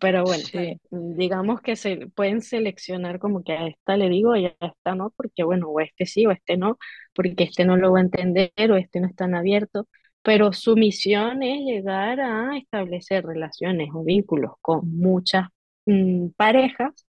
[0.00, 0.44] Pero bueno,
[0.90, 5.10] digamos que se pueden seleccionar como que a esta le digo y a esta no,
[5.16, 6.78] porque bueno, o este sí o este no,
[7.14, 9.88] porque este no lo va a entender o este no es tan abierto.
[10.22, 15.48] Pero su misión es llegar a establecer relaciones o vínculos con muchas
[15.86, 17.06] mm, parejas,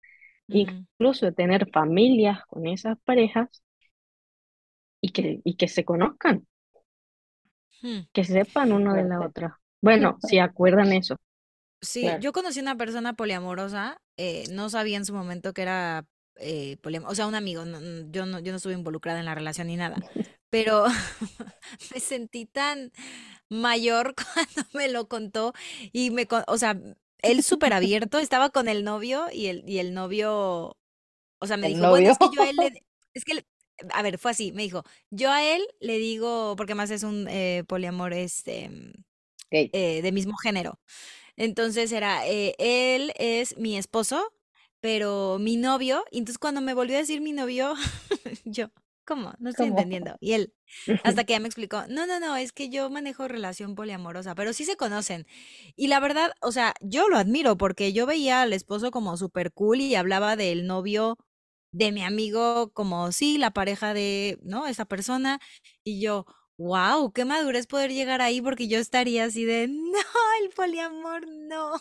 [0.48, 3.62] incluso tener familias con esas parejas
[5.00, 6.46] y que, y que se conozcan,
[7.82, 8.00] hmm.
[8.12, 9.60] que sepan uno de la otra.
[9.80, 11.16] Bueno, si acuerdan eso.
[11.82, 16.06] Sí, yo conocí una persona poliamorosa, eh, no sabía en su momento que era
[16.36, 17.64] eh, poliamorosa, o sea, un amigo,
[18.10, 19.96] yo, no, yo no estuve involucrada en la relación ni nada,
[20.50, 20.84] pero
[21.94, 22.92] me sentí tan
[23.48, 25.54] mayor cuando me lo contó
[25.92, 26.78] y me, o sea,
[27.22, 30.76] él súper abierto, estaba con el novio y el, y el novio,
[31.38, 33.42] o sea, me dijo, bueno, es que yo a él le, es que,
[33.90, 37.26] a ver, fue así, me dijo, yo a él le digo, porque más es un
[37.30, 38.70] eh, poliamor este,
[39.50, 40.78] de mismo género.
[41.36, 44.32] Entonces era, eh, él es mi esposo,
[44.80, 47.74] pero mi novio, y entonces cuando me volvió a decir mi novio,
[48.44, 48.70] yo,
[49.04, 49.34] ¿cómo?
[49.38, 50.16] No estoy entendiendo.
[50.20, 50.54] Y él,
[51.04, 54.52] hasta que ya me explicó, no, no, no, es que yo manejo relación poliamorosa, pero
[54.52, 55.26] sí se conocen.
[55.76, 59.52] Y la verdad, o sea, yo lo admiro porque yo veía al esposo como súper
[59.52, 61.18] cool y hablaba del novio
[61.72, 64.66] de mi amigo como, sí, la pareja de, ¿no?
[64.66, 65.40] Esa persona.
[65.84, 66.26] Y yo,
[66.60, 69.98] Wow, qué madurez poder llegar ahí porque yo estaría así de, no,
[70.42, 71.72] el poliamor no.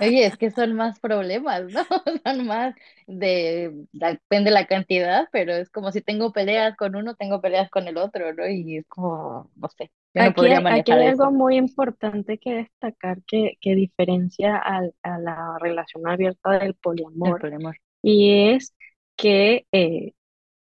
[0.00, 1.84] Oye, es que son más problemas, ¿no?
[2.24, 2.74] Son más
[3.06, 7.86] de, depende la cantidad, pero es como si tengo peleas con uno, tengo peleas con
[7.86, 8.48] el otro, ¿no?
[8.48, 13.18] Y es como, no sé, yo no podría manejar hay algo muy importante que destacar
[13.26, 17.76] que, que diferencia a la relación abierta del poliamor, poliamor.
[18.00, 18.74] y es
[19.16, 20.14] que eh,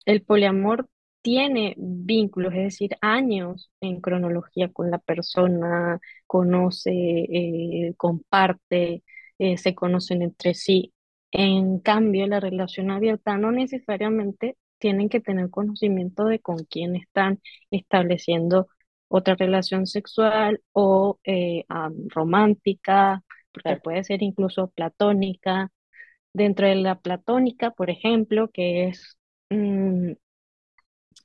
[0.06, 0.88] el poliamor
[1.22, 9.02] tiene vínculos, es decir, años en cronología con la persona, conoce, eh, comparte,
[9.38, 10.92] eh, se conocen entre sí.
[11.32, 17.40] En cambio, la relación abierta no necesariamente tienen que tener conocimiento de con quién están
[17.70, 18.68] estableciendo
[19.08, 21.64] otra relación sexual o eh,
[22.08, 25.70] romántica, porque puede ser incluso platónica.
[26.32, 29.18] Dentro de la platónica, por ejemplo, que es
[29.50, 30.12] mm,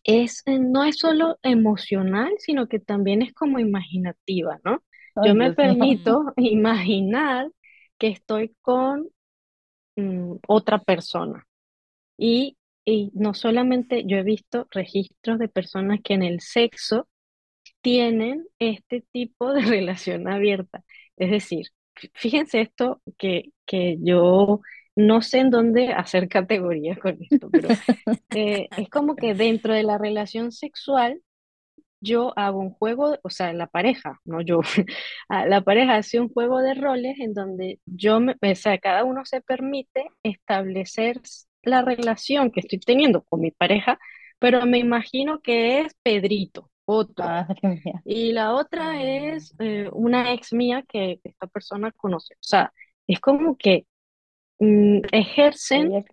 [0.06, 4.84] es, eh, no es solo emocional, sino que también es como imaginativa, ¿no?
[5.26, 7.49] Yo me permito imaginar
[7.97, 9.10] que estoy con
[9.95, 11.45] mm, otra persona.
[12.18, 17.08] Y, y no solamente yo he visto registros de personas que en el sexo
[17.82, 20.84] tienen este tipo de relación abierta.
[21.18, 21.68] Es decir,
[22.14, 24.62] fíjense esto que, que yo
[24.96, 27.70] no sé en dónde hacer categorías con esto, pero
[28.36, 31.22] eh, es como que dentro de la relación sexual
[32.02, 34.62] yo hago un juego, o sea, la pareja, no yo,
[35.30, 39.04] ah, la pareja hace un juego de roles en donde yo, me, o sea, cada
[39.04, 41.20] uno se permite establecer
[41.64, 44.00] la relación que estoy teniendo con mi pareja,
[44.39, 47.26] pero me imagino que es Pedrito, otro.
[48.04, 52.36] Y la otra es eh, una ex mía que esta persona conoce.
[52.36, 52.72] O sea,
[53.08, 53.88] es como que
[54.60, 56.06] mm, ejercen,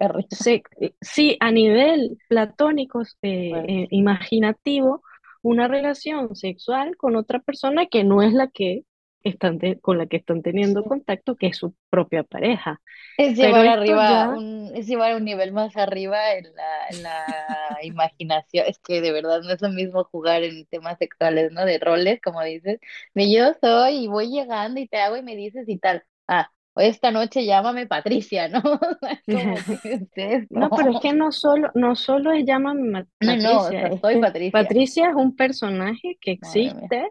[1.01, 5.03] sí, a nivel platónico, eh, eh, imaginativo,
[5.43, 8.85] una relación sexual con otra persona que no es la que
[9.25, 12.81] están con la que están teniendo contacto, que es su propia pareja.
[13.17, 17.27] Es llevar arriba, un, es llevar un nivel más arriba en la, en la
[17.83, 18.67] imaginación.
[18.67, 21.65] Es que de verdad no es lo mismo jugar en temas sexuales, ¿no?
[21.65, 22.81] De roles, como dices,
[23.15, 26.05] de yo soy y voy llegando y te hago y me dices y tal.
[26.27, 28.63] Ah, esta noche llámame Patricia, ¿no?
[30.51, 33.53] No, pero es que no solo, no solo es llámame Patricia.
[33.53, 34.53] No, no, soy Patricia.
[34.53, 37.11] Patricia es un personaje que existe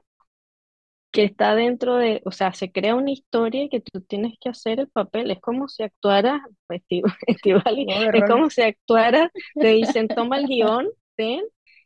[1.12, 4.80] que está dentro de, o sea, se crea una historia que tú tienes que hacer
[4.80, 5.30] el papel.
[5.30, 6.82] Es como si actuara, pues,
[7.28, 11.42] es como si actuara, te dicen, toma el guion, ten,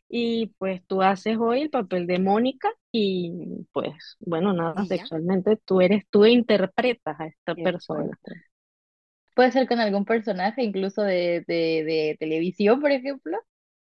[0.09, 5.81] y pues tú haces hoy el papel de Mónica y pues, bueno, nada, sexualmente tú
[5.81, 8.17] eres, tú interpretas a esta persona.
[9.35, 13.37] Puede ser con algún personaje, incluso de, de, de televisión, por ejemplo,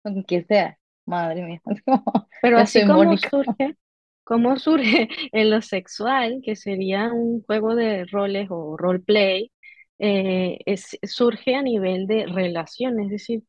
[0.04, 1.62] aunque sea, madre mía.
[2.40, 3.76] Pero así como surge,
[4.24, 9.52] cómo surge en lo sexual, que sería un juego de roles o roleplay,
[10.00, 10.58] eh,
[11.04, 13.42] surge a nivel de relaciones, es decir,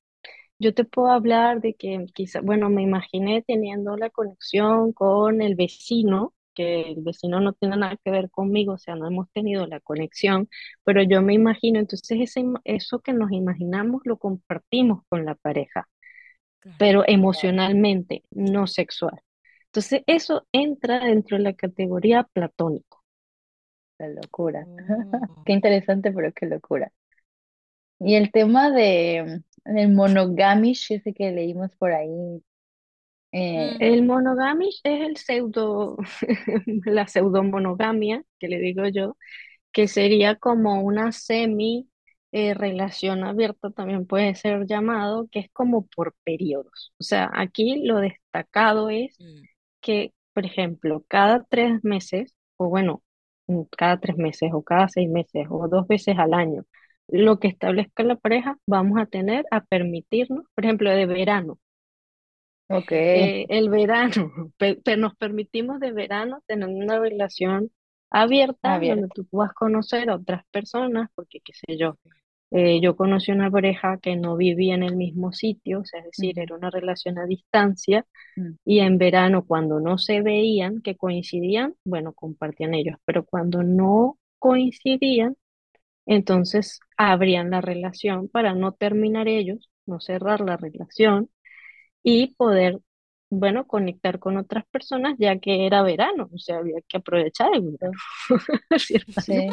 [0.60, 5.56] yo te puedo hablar de que quizá, bueno, me imaginé teniendo la conexión con el
[5.56, 9.66] vecino, que el vecino no tiene nada que ver conmigo, o sea, no hemos tenido
[9.68, 10.50] la conexión,
[10.84, 15.88] pero yo me imagino, entonces ese, eso que nos imaginamos lo compartimos con la pareja,
[16.78, 19.22] pero emocionalmente, no sexual.
[19.68, 23.04] Entonces, eso entra dentro de la categoría platónico.
[23.98, 24.66] La locura.
[25.30, 25.44] Oh.
[25.46, 26.92] Qué interesante, pero qué locura.
[28.00, 32.10] Y el tema de el monogamish, ese que leímos por ahí.
[33.32, 35.98] Eh, el monogamish es el pseudo,
[36.86, 39.18] la pseudomonogamia, que le digo yo,
[39.72, 41.90] que sería como una semi
[42.32, 46.94] eh, relación abierta también puede ser llamado, que es como por periodos.
[47.00, 49.50] O sea, aquí lo destacado es mm
[49.82, 53.04] que, por ejemplo, cada tres meses, o bueno,
[53.48, 56.66] mm, cada tres meses, o cada seis meses, o dos veces al año,
[57.12, 61.60] lo que establezca la pareja, vamos a tener a permitirnos, por ejemplo, de verano.
[62.70, 62.92] Ok.
[62.92, 67.72] Eh, el verano, pero nos permitimos de verano tener una relación
[68.12, 71.98] abierta, abierta, donde tú puedas conocer a otras personas, porque qué sé yo,
[72.52, 76.56] eh, yo conocí una pareja que no vivía en el mismo sitio, es decir, era
[76.56, 78.06] una relación a distancia
[78.36, 78.52] mm.
[78.66, 84.18] y en verano cuando no se veían, que coincidían, bueno, compartían ellos, pero cuando no
[84.40, 85.36] coincidían,
[86.16, 91.30] entonces abrían la relación para no terminar ellos, no cerrar la relación
[92.04, 92.80] y poder,
[93.30, 97.62] bueno, conectar con otras personas ya que era verano, o sea, había que aprovechar el
[97.64, 97.98] verano.
[99.18, 99.50] sí.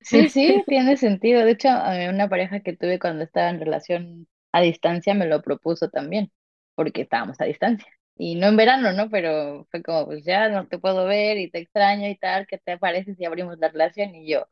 [0.00, 1.44] Sí, sí, tiene sentido.
[1.44, 1.68] De hecho,
[2.10, 6.32] una pareja que tuve cuando estaba en relación a distancia me lo propuso también,
[6.74, 7.86] porque estábamos a distancia.
[8.16, 9.08] Y no en verano, ¿no?
[9.10, 12.58] Pero fue como, pues ya no te puedo ver y te extraño y tal, ¿qué
[12.58, 14.14] te parece si abrimos la relación?
[14.14, 14.46] Y yo,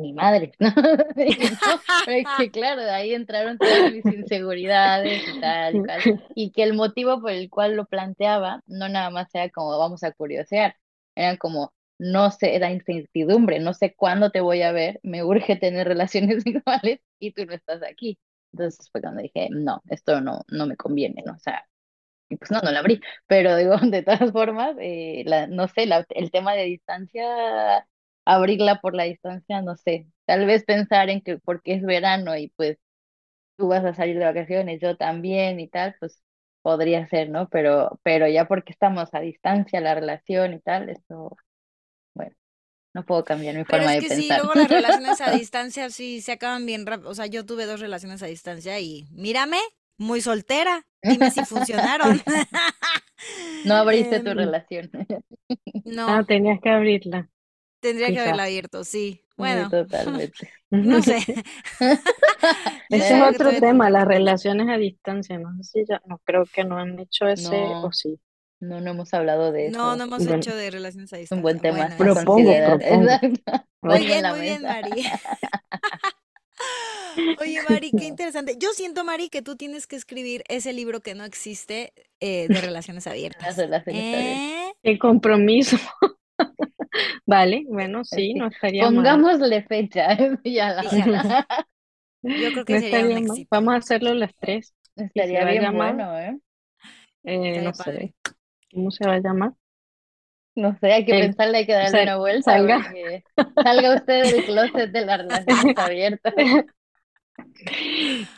[0.00, 0.72] mi madre, ¿no?
[2.38, 6.24] que claro, de ahí entraron todas mis inseguridades y tal y tal.
[6.34, 10.02] Y que el motivo por el cual lo planteaba no nada más era como vamos
[10.02, 10.76] a curiosear,
[11.14, 15.56] eran como no sé, da incertidumbre, no sé cuándo te voy a ver, me urge
[15.56, 18.18] tener relaciones sexuales y tú no estás aquí.
[18.52, 21.34] Entonces fue cuando dije, no, esto no, no me conviene, ¿no?
[21.34, 21.66] O sea,
[22.30, 25.86] y pues no, no la abrí, pero digo, de todas formas, eh, la, no sé,
[25.86, 27.86] la, el tema de distancia,
[28.24, 32.48] abrirla por la distancia, no sé, tal vez pensar en que porque es verano y
[32.56, 32.78] pues
[33.56, 36.22] tú vas a salir de vacaciones, yo también y tal, pues
[36.62, 37.48] podría ser, ¿no?
[37.48, 41.36] Pero, pero ya porque estamos a distancia, la relación y tal, esto
[42.14, 42.34] bueno,
[42.94, 44.18] no puedo cambiar mi forma de pensar.
[44.18, 47.10] Sí, luego las relaciones a distancia sí se acaban bien rápido.
[47.10, 49.58] O sea, yo tuve dos relaciones a distancia y mírame,
[49.98, 50.86] muy soltera.
[51.02, 52.20] Dime si funcionaron.
[53.64, 54.90] No abriste tu em, relación.
[55.84, 56.08] No.
[56.08, 57.28] Ah, tenías que abrirla.
[57.80, 59.22] Tendría que haberla abierto, sí.
[59.36, 59.68] Bueno.
[59.70, 60.50] totalmente.
[60.72, 61.18] No sé.
[62.90, 65.36] Ese es otro tema, las relaciones a distancia.
[65.36, 68.20] No sé si ya, no creo que no han hecho ese o sí.
[68.60, 69.78] No, no hemos hablado de eso.
[69.78, 71.36] No, no hemos hecho de relaciones a distancia.
[71.36, 71.88] Un buen tema.
[71.98, 72.52] propongo,
[73.82, 75.02] Muy bien, muy bien, Mari.
[77.40, 78.54] Oye, Mari, qué interesante.
[78.58, 82.60] Yo siento, Mari, que tú tienes que escribir ese libro que no existe eh, de
[82.60, 83.58] relaciones abiertas.
[83.86, 84.72] ¿Eh?
[84.82, 85.78] El compromiso.
[87.26, 90.16] vale, bueno, sí, no estaría Pongámosle fecha.
[90.44, 90.82] Ya la...
[92.22, 93.26] Yo creo que No sería un estaría mal.
[93.28, 93.48] éxito.
[93.50, 94.74] Vamos a hacerlo las tres.
[94.96, 96.38] Estaría bien llamar, bueno, ¿eh?
[97.24, 98.00] eh, no padre.
[98.02, 98.14] sé,
[98.72, 99.52] ¿cómo se va a llamar?
[100.54, 102.78] No sé, hay que El, pensarle, hay que darle sal- una vuelta salga.
[102.82, 103.24] porque
[103.62, 106.34] salga usted del closet de las relaciones abiertas.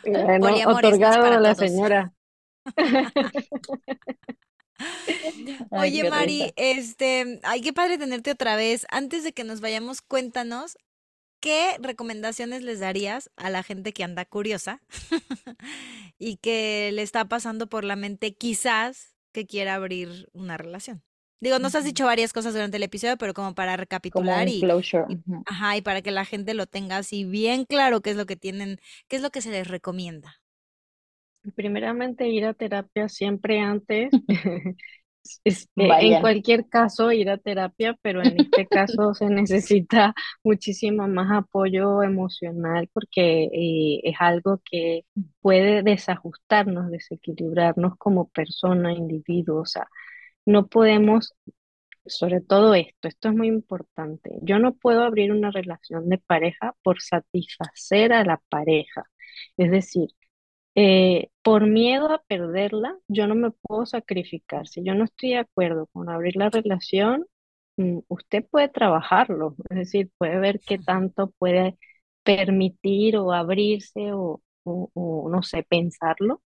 [0.04, 1.58] Bueno, otorgado para a la todos.
[1.58, 2.12] señora.
[5.70, 6.52] Ay, Oye, qué Mari, risa.
[6.56, 8.86] este, ay, qué padre tenerte otra vez.
[8.90, 10.76] Antes de que nos vayamos, cuéntanos
[11.40, 14.82] qué recomendaciones les darías a la gente que anda curiosa
[16.18, 21.02] y que le está pasando por la mente quizás que quiera abrir una relación.
[21.40, 25.06] Digo, nos has dicho varias cosas durante el episodio, pero como para recapitular y, closure.
[25.08, 25.42] y, ujú.
[25.46, 28.36] ajá, y para que la gente lo tenga así bien claro qué es lo que
[28.36, 30.41] tienen, qué es lo que se les recomienda.
[31.56, 34.20] Primeramente ir a terapia siempre antes.
[35.44, 40.14] Es- eh, en cualquier caso ir a terapia, pero en este caso se necesita
[40.44, 45.04] muchísimo más apoyo emocional porque eh, es algo que
[45.40, 49.60] puede desajustarnos, desequilibrarnos como persona, individuo.
[49.62, 49.86] O sea,
[50.46, 51.34] no podemos,
[52.06, 54.38] sobre todo esto, esto es muy importante.
[54.42, 59.04] Yo no puedo abrir una relación de pareja por satisfacer a la pareja.
[59.56, 60.08] Es decir,
[60.74, 64.66] eh, por miedo a perderla, yo no me puedo sacrificar.
[64.68, 67.26] Si yo no estoy de acuerdo con abrir la relación,
[67.76, 71.78] mm, usted puede trabajarlo, es decir, puede ver qué tanto puede
[72.22, 76.42] permitir o abrirse o, o- o, no sé, pensarlo,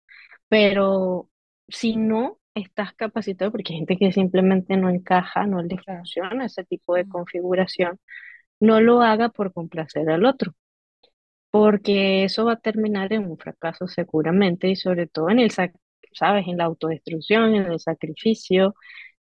[0.49, 1.29] pero
[1.69, 6.65] si no estás capacitado, porque hay gente que simplemente no encaja, no le funciona ese
[6.65, 8.01] tipo de configuración,
[8.61, 10.55] no lo haga por complacer al otro
[11.55, 16.49] porque eso va a terminar en un fracaso seguramente y sobre todo en el, ¿sabes?
[16.49, 18.75] En la autodestrucción, en el sacrificio,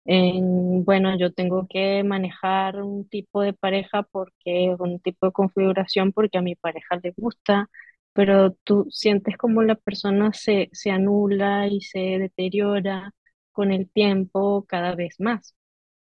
[0.05, 6.11] en, bueno, yo tengo que manejar un tipo de pareja porque, un tipo de configuración
[6.11, 7.69] porque a mi pareja le gusta,
[8.13, 13.13] pero tú sientes como la persona se, se anula y se deteriora
[13.51, 15.55] con el tiempo cada vez más.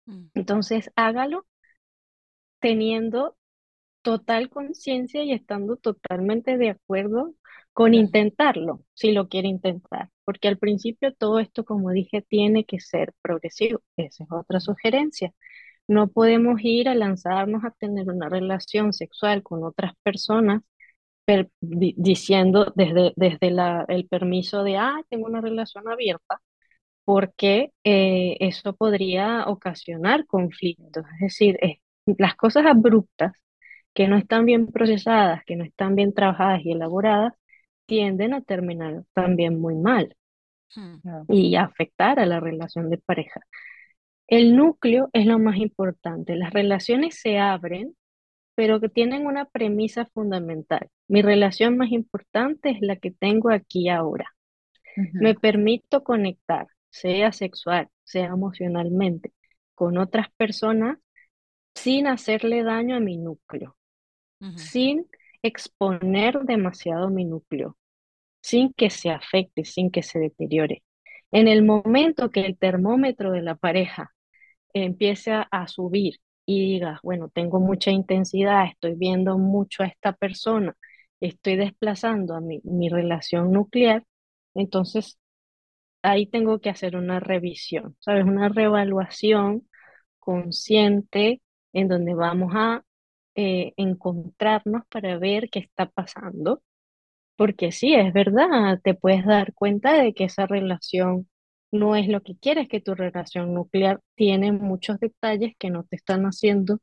[0.06, 0.28] Mm.
[0.34, 1.46] Entonces, hágalo
[2.60, 3.37] teniendo
[4.02, 7.34] total conciencia y estando totalmente de acuerdo
[7.72, 12.80] con intentarlo, si lo quiere intentar, porque al principio todo esto, como dije, tiene que
[12.80, 13.82] ser progresivo.
[13.96, 15.32] Esa es otra sugerencia.
[15.88, 20.62] No podemos ir a lanzarnos a tener una relación sexual con otras personas
[21.24, 26.40] per- di- diciendo desde, desde la, el permiso de, ah, tengo una relación abierta,
[27.04, 31.04] porque eh, eso podría ocasionar conflictos.
[31.16, 31.58] Es decir,
[32.06, 33.32] las cosas abruptas
[33.98, 37.34] que no están bien procesadas, que no están bien trabajadas y elaboradas,
[37.86, 40.16] tienden a terminar también muy mal
[40.76, 41.00] Mm.
[41.02, 41.24] Claro.
[41.28, 43.40] y a afectar a la relación de pareja.
[44.28, 46.36] El núcleo es lo más importante.
[46.36, 47.96] Las relaciones se abren,
[48.56, 50.88] pero que tienen una premisa fundamental.
[51.08, 54.26] Mi relación más importante es la que tengo aquí ahora.
[55.12, 59.32] Me permito conectar, sea sexual, sea emocionalmente,
[59.74, 60.98] con otras personas
[61.74, 63.77] sin hacerle daño a mi núcleo,
[64.54, 65.06] Sin
[65.42, 67.76] exponer demasiado mi núcleo,
[68.42, 70.82] sin que se afecte, sin que se deteriore.
[71.30, 74.12] En el momento que el termómetro de la pareja
[74.74, 76.16] empiece a, a subir
[76.46, 80.76] y digas, bueno, tengo mucha intensidad, estoy viendo mucho a esta persona,
[81.20, 84.04] estoy desplazando a mi, mi relación nuclear,
[84.54, 85.18] entonces
[86.02, 88.24] ahí tengo que hacer una revisión, ¿sabes?
[88.24, 89.68] Una reevaluación
[90.18, 92.82] consciente en donde vamos a
[93.38, 96.62] eh, encontrarnos para ver qué está pasando,
[97.36, 101.28] porque sí, es verdad, te puedes dar cuenta de que esa relación
[101.72, 105.96] no es lo que quieres, que tu relación nuclear tiene muchos detalles que no te
[105.96, 106.80] están haciendo,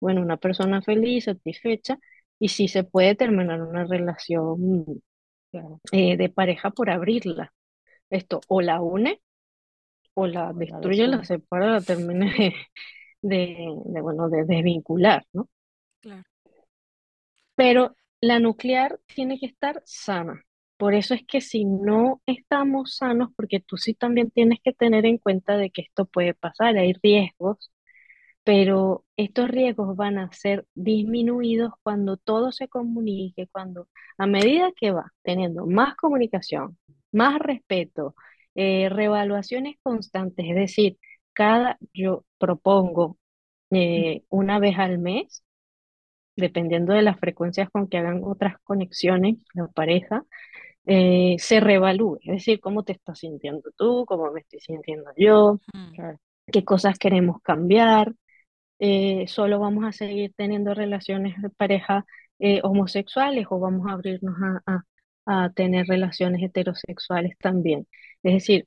[0.00, 1.98] bueno, una persona feliz, satisfecha,
[2.38, 5.02] y sí se puede terminar una relación
[5.92, 7.52] eh, de pareja por abrirla.
[8.10, 9.20] Esto o la une
[10.14, 12.54] o la destruye, la separa, la termina de,
[13.22, 13.56] de,
[13.86, 15.48] de, bueno, de desvincular, ¿no?
[16.00, 16.24] Claro.
[17.54, 20.42] Pero la nuclear tiene que estar sana.
[20.76, 25.06] Por eso es que si no estamos sanos, porque tú sí también tienes que tener
[25.06, 27.72] en cuenta de que esto puede pasar, hay riesgos,
[28.44, 33.88] pero estos riesgos van a ser disminuidos cuando todo se comunique, cuando
[34.18, 36.78] a medida que va teniendo más comunicación,
[37.12, 38.14] más respeto,
[38.54, 40.98] eh, reevaluaciones constantes, es decir,
[41.34, 43.18] cada, yo propongo
[43.70, 45.42] eh, una vez al mes,
[46.38, 50.24] dependiendo de las frecuencias con que hagan otras conexiones, la pareja,
[50.86, 55.58] eh, se reevalúe, es decir, cómo te estás sintiendo tú, cómo me estoy sintiendo yo,
[55.74, 56.16] Mm.
[56.50, 58.14] Qué cosas queremos cambiar,
[58.78, 62.06] eh, solo vamos a seguir teniendo relaciones de pareja
[62.38, 64.34] eh, homosexuales o vamos a abrirnos
[64.66, 64.84] a,
[65.26, 67.86] a tener relaciones heterosexuales también.
[68.22, 68.66] Es decir,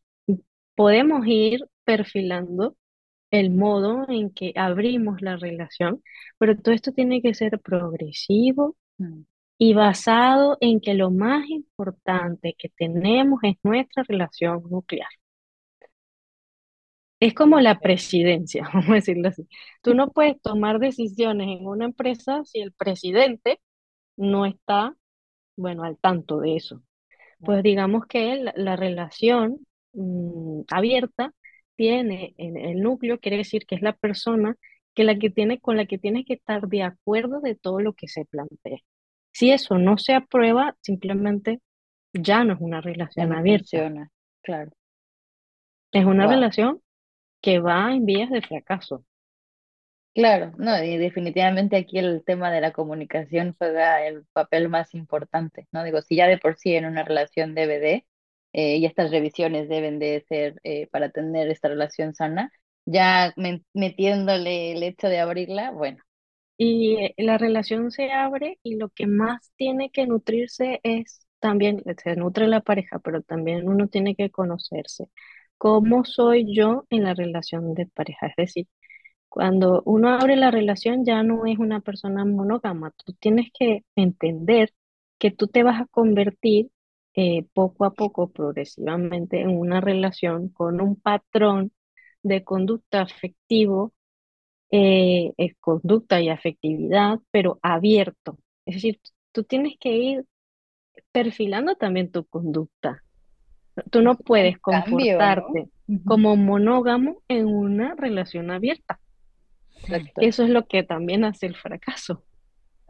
[0.76, 2.76] podemos ir perfilando
[3.32, 6.04] el modo en que abrimos la relación,
[6.38, 9.24] pero todo esto tiene que ser progresivo Mm.
[9.58, 15.10] y basado en que lo más importante que tenemos es nuestra relación nuclear.
[17.20, 19.48] Es como la presidencia, vamos a decirlo así.
[19.82, 23.60] Tú no puedes tomar decisiones en una empresa si el presidente
[24.18, 24.96] no está,
[25.58, 26.84] bueno, al tanto de eso.
[27.40, 31.34] Pues digamos que la, la relación mm, abierta
[31.82, 34.56] tiene en el núcleo, quiere decir que es la persona
[34.96, 37.94] que la que tiene, con la que tienes que estar de acuerdo de todo lo
[37.94, 38.80] que se plantea.
[39.34, 41.62] Si eso no se aprueba, simplemente
[42.14, 44.10] ya no es una relación no abierta, funciona,
[44.44, 44.72] claro.
[45.94, 46.32] es una Wow.
[46.36, 46.82] relación
[47.42, 49.06] que va en vías de fracaso.
[50.14, 55.68] Claro, no, y definitivamente aquí el tema de la comunicación juega el papel más importante,
[55.72, 55.84] ¿no?
[55.86, 58.06] Digo, si ya de por sí en una relación debe de,
[58.54, 62.52] eh, y estas revisiones deben de ser eh, para tener esta relación sana,
[62.86, 63.34] ya
[63.74, 66.04] metiéndole el hecho de abrirla, bueno,
[66.58, 71.84] Y eh, la relación se abre y lo que más tiene que nutrirse es también,
[72.04, 75.08] se nutre la pareja, pero también uno tiene que conocerse.
[75.58, 78.28] ¿Cómo soy yo en la relación de pareja?
[78.28, 78.68] Es decir,
[79.30, 84.74] cuando uno abre la relación ya no es una persona monógama, tú tienes que entender
[85.20, 86.70] que tú te vas a convertir
[87.14, 91.72] eh, poco a poco, progresivamente, en una relación con un patrón
[92.24, 93.94] de conducta afectivo
[94.72, 98.38] eh, es conducta y afectividad, pero abierto.
[98.66, 99.00] Es decir,
[99.34, 100.26] tú tienes que ir
[101.12, 103.04] perfilando también tu conducta.
[103.90, 105.70] Tú no puedes comportarte
[106.06, 109.00] como monógamo en una relación abierta.
[109.82, 110.22] Exacto.
[110.22, 112.24] Eso es lo que también hace el fracaso.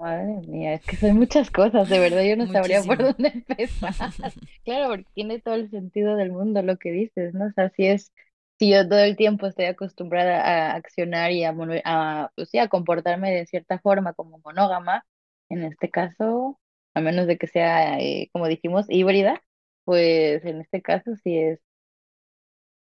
[0.01, 3.93] Madre mía, es que son muchas cosas, de verdad yo no sabría por dónde empezar.
[4.65, 7.45] Claro, porque tiene todo el sentido del mundo lo que dices, ¿no?
[7.45, 8.11] O sea, si es,
[8.57, 11.53] si yo todo el tiempo estoy acostumbrada a accionar y a,
[11.85, 15.05] a, pues sí, a comportarme de cierta forma como monógama,
[15.49, 16.59] en este caso,
[16.95, 19.43] a menos de que sea, eh, como dijimos, híbrida,
[19.85, 21.59] pues en este caso sí es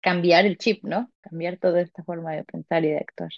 [0.00, 1.10] cambiar el chip, ¿no?
[1.22, 3.30] Cambiar toda esta forma de pensar y de actuar.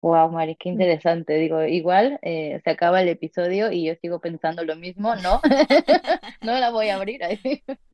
[0.00, 0.78] Wow, Mari, qué Mm.
[0.78, 1.34] interesante.
[1.34, 5.40] Digo, igual eh, se acaba el episodio y yo sigo pensando lo mismo, ¿no?
[6.42, 7.64] No la voy a abrir ahí.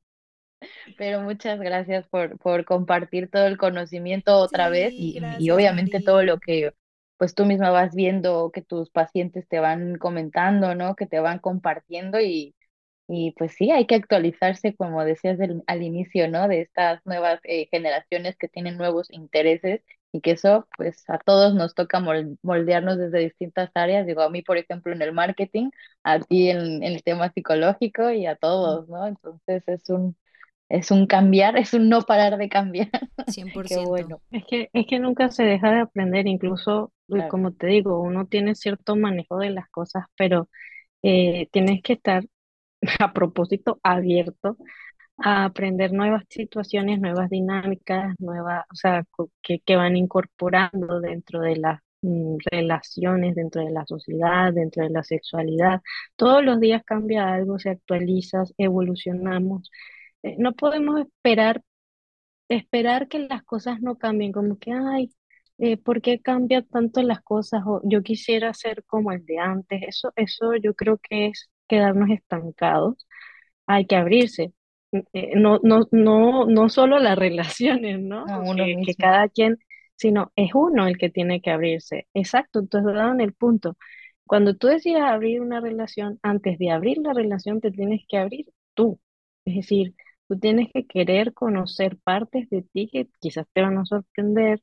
[0.96, 5.50] Pero muchas gracias por, por compartir todo el conocimiento otra vez Sí, y, y gracias,
[5.50, 6.72] obviamente todo lo que
[7.16, 10.96] pues tú misma vas viendo, que tus pacientes te van comentando, ¿no?
[10.96, 12.54] Que te van compartiendo y,
[13.08, 16.48] y pues sí, hay que actualizarse, como decías del- al inicio, ¿no?
[16.48, 19.82] De estas nuevas eh, generaciones que tienen nuevos intereses
[20.12, 24.06] y que eso, pues a todos nos toca mol- moldearnos desde distintas áreas.
[24.06, 25.70] Digo, a mí, por ejemplo, en el marketing,
[26.04, 29.06] a ti en, en el tema psicológico y a todos, ¿no?
[29.06, 30.16] Entonces es un,
[30.68, 32.90] es un cambiar, es un no parar de cambiar.
[33.64, 33.78] Qué 100%.
[33.78, 37.26] bueno, Es que, es que nunca se deja de aprender, incluso, eh, claro.
[37.26, 40.48] como te digo, uno tiene cierto manejo de las cosas, pero
[41.02, 42.24] eh, tienes que estar
[43.00, 44.56] a propósito abierto
[45.18, 49.04] a aprender nuevas situaciones, nuevas dinámicas, nuevas, o sea,
[49.42, 54.90] que, que van incorporando dentro de las mm, relaciones, dentro de la sociedad, dentro de
[54.90, 55.82] la sexualidad.
[56.16, 59.70] Todos los días cambia algo, se actualiza, evolucionamos.
[60.22, 61.62] Eh, no podemos esperar,
[62.48, 65.10] esperar que las cosas no cambien, como que, ay,
[65.58, 67.62] eh, ¿por qué cambian tanto las cosas?
[67.66, 69.82] O yo quisiera ser como el de antes.
[69.86, 73.06] Eso, eso yo creo que es quedarnos estancados
[73.66, 74.52] hay que abrirse.
[75.12, 78.26] Eh, No, no, no, no solo las relaciones, ¿no?
[78.26, 79.58] No, Que, que cada quien,
[79.96, 82.06] sino es uno el que tiene que abrirse.
[82.14, 83.76] Exacto, entonces en el punto.
[84.26, 88.46] Cuando tú decidas abrir una relación, antes de abrir la relación te tienes que abrir
[88.74, 89.00] tú.
[89.44, 89.94] Es decir,
[90.28, 94.62] tú tienes que querer conocer partes de ti que quizás te van a sorprender,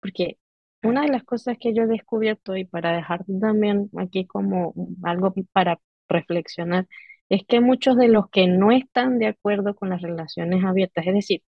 [0.00, 0.38] porque
[0.82, 5.34] una de las cosas que yo he descubierto y para dejar también aquí como algo
[5.52, 6.86] para reflexionar,
[7.28, 11.14] es que muchos de los que no están de acuerdo con las relaciones abiertas, es
[11.14, 11.42] decir,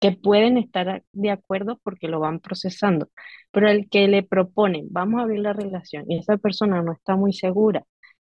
[0.00, 3.08] que pueden estar de acuerdo porque lo van procesando,
[3.50, 7.16] pero el que le proponen, vamos a abrir la relación y esa persona no está
[7.16, 7.84] muy segura,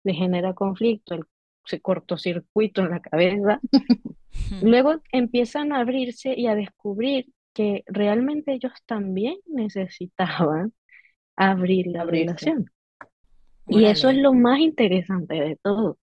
[0.04, 1.24] le genera conflicto, el
[1.64, 3.60] se cortocircuito en la cabeza,
[4.60, 10.72] luego empiezan a abrirse y a descubrir que realmente ellos también necesitaban
[11.36, 12.46] abrir la abrirse.
[12.46, 12.71] relación.
[13.68, 15.98] Y eso es lo más interesante de todo.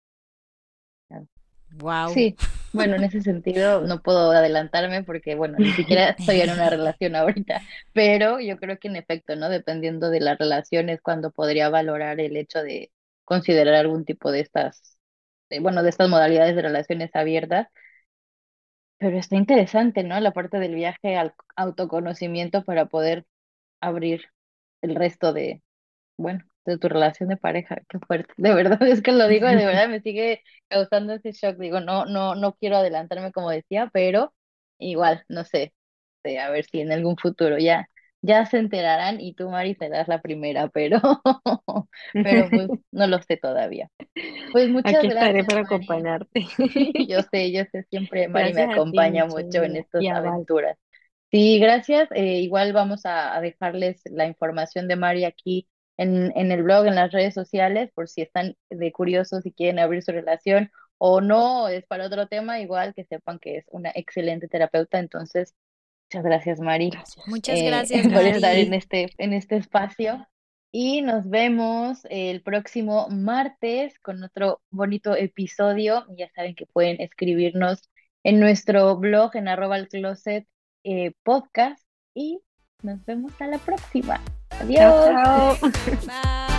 [1.80, 2.10] Wow.
[2.10, 2.36] Sí,
[2.74, 7.16] bueno, en ese sentido no puedo adelantarme porque, bueno, ni siquiera estoy en una relación
[7.16, 7.62] ahorita,
[7.94, 9.50] pero yo creo que en efecto, ¿no?
[9.50, 12.90] Dependiendo de las relaciones, cuando podría valorar el hecho de,
[13.28, 14.98] considerar algún tipo de estas,
[15.62, 17.68] bueno, de estas modalidades de relaciones abiertas.
[18.98, 20.20] Pero está interesante, ¿no?
[20.20, 23.26] La parte del viaje al autoconocimiento para poder
[23.82, 24.30] abrir
[24.82, 25.62] el resto de,
[26.18, 27.82] bueno, de tu relación de pareja.
[27.90, 28.34] Qué fuerte.
[28.38, 31.58] De verdad, es que lo digo, de verdad me sigue causando ese shock.
[31.58, 34.34] Digo, no, no, no quiero adelantarme como decía, pero
[34.78, 35.74] igual, no sé,
[36.36, 37.90] a ver si en algún futuro ya,
[38.22, 41.00] ya se enterarán y tú, Mari, serás la primera, pero,
[42.14, 43.90] pero pues no lo sé todavía.
[44.52, 45.24] Pues muchas Aquí gracias.
[45.24, 46.46] estaré para acompañarte.
[47.08, 50.78] Yo sé, yo sé, siempre Mari me acompaña mucho en estas aventuras.
[51.32, 52.08] Sí, gracias.
[52.12, 56.96] Eh, igual vamos a, dejarles la información de Mari aquí en, en el blog, en
[56.96, 61.68] las redes sociales, por si están de curiosos y quieren abrir su relación o no,
[61.68, 65.00] es para otro tema, igual que sepan que es una excelente terapeuta.
[65.00, 65.54] Entonces,
[66.06, 66.92] muchas gracias, Mari.
[67.28, 70.28] Muchas eh, gracias, por estar en este, en este espacio.
[70.72, 76.06] Y nos vemos el próximo martes con otro bonito episodio.
[76.18, 77.90] Ya saben que pueden escribirnos
[78.24, 80.46] en nuestro blog en arroba el closet
[80.84, 81.82] eh, podcast
[82.14, 82.42] y
[82.84, 84.22] nos vemos a la próxima.
[84.60, 85.60] Adiós.
[86.06, 86.57] Bye.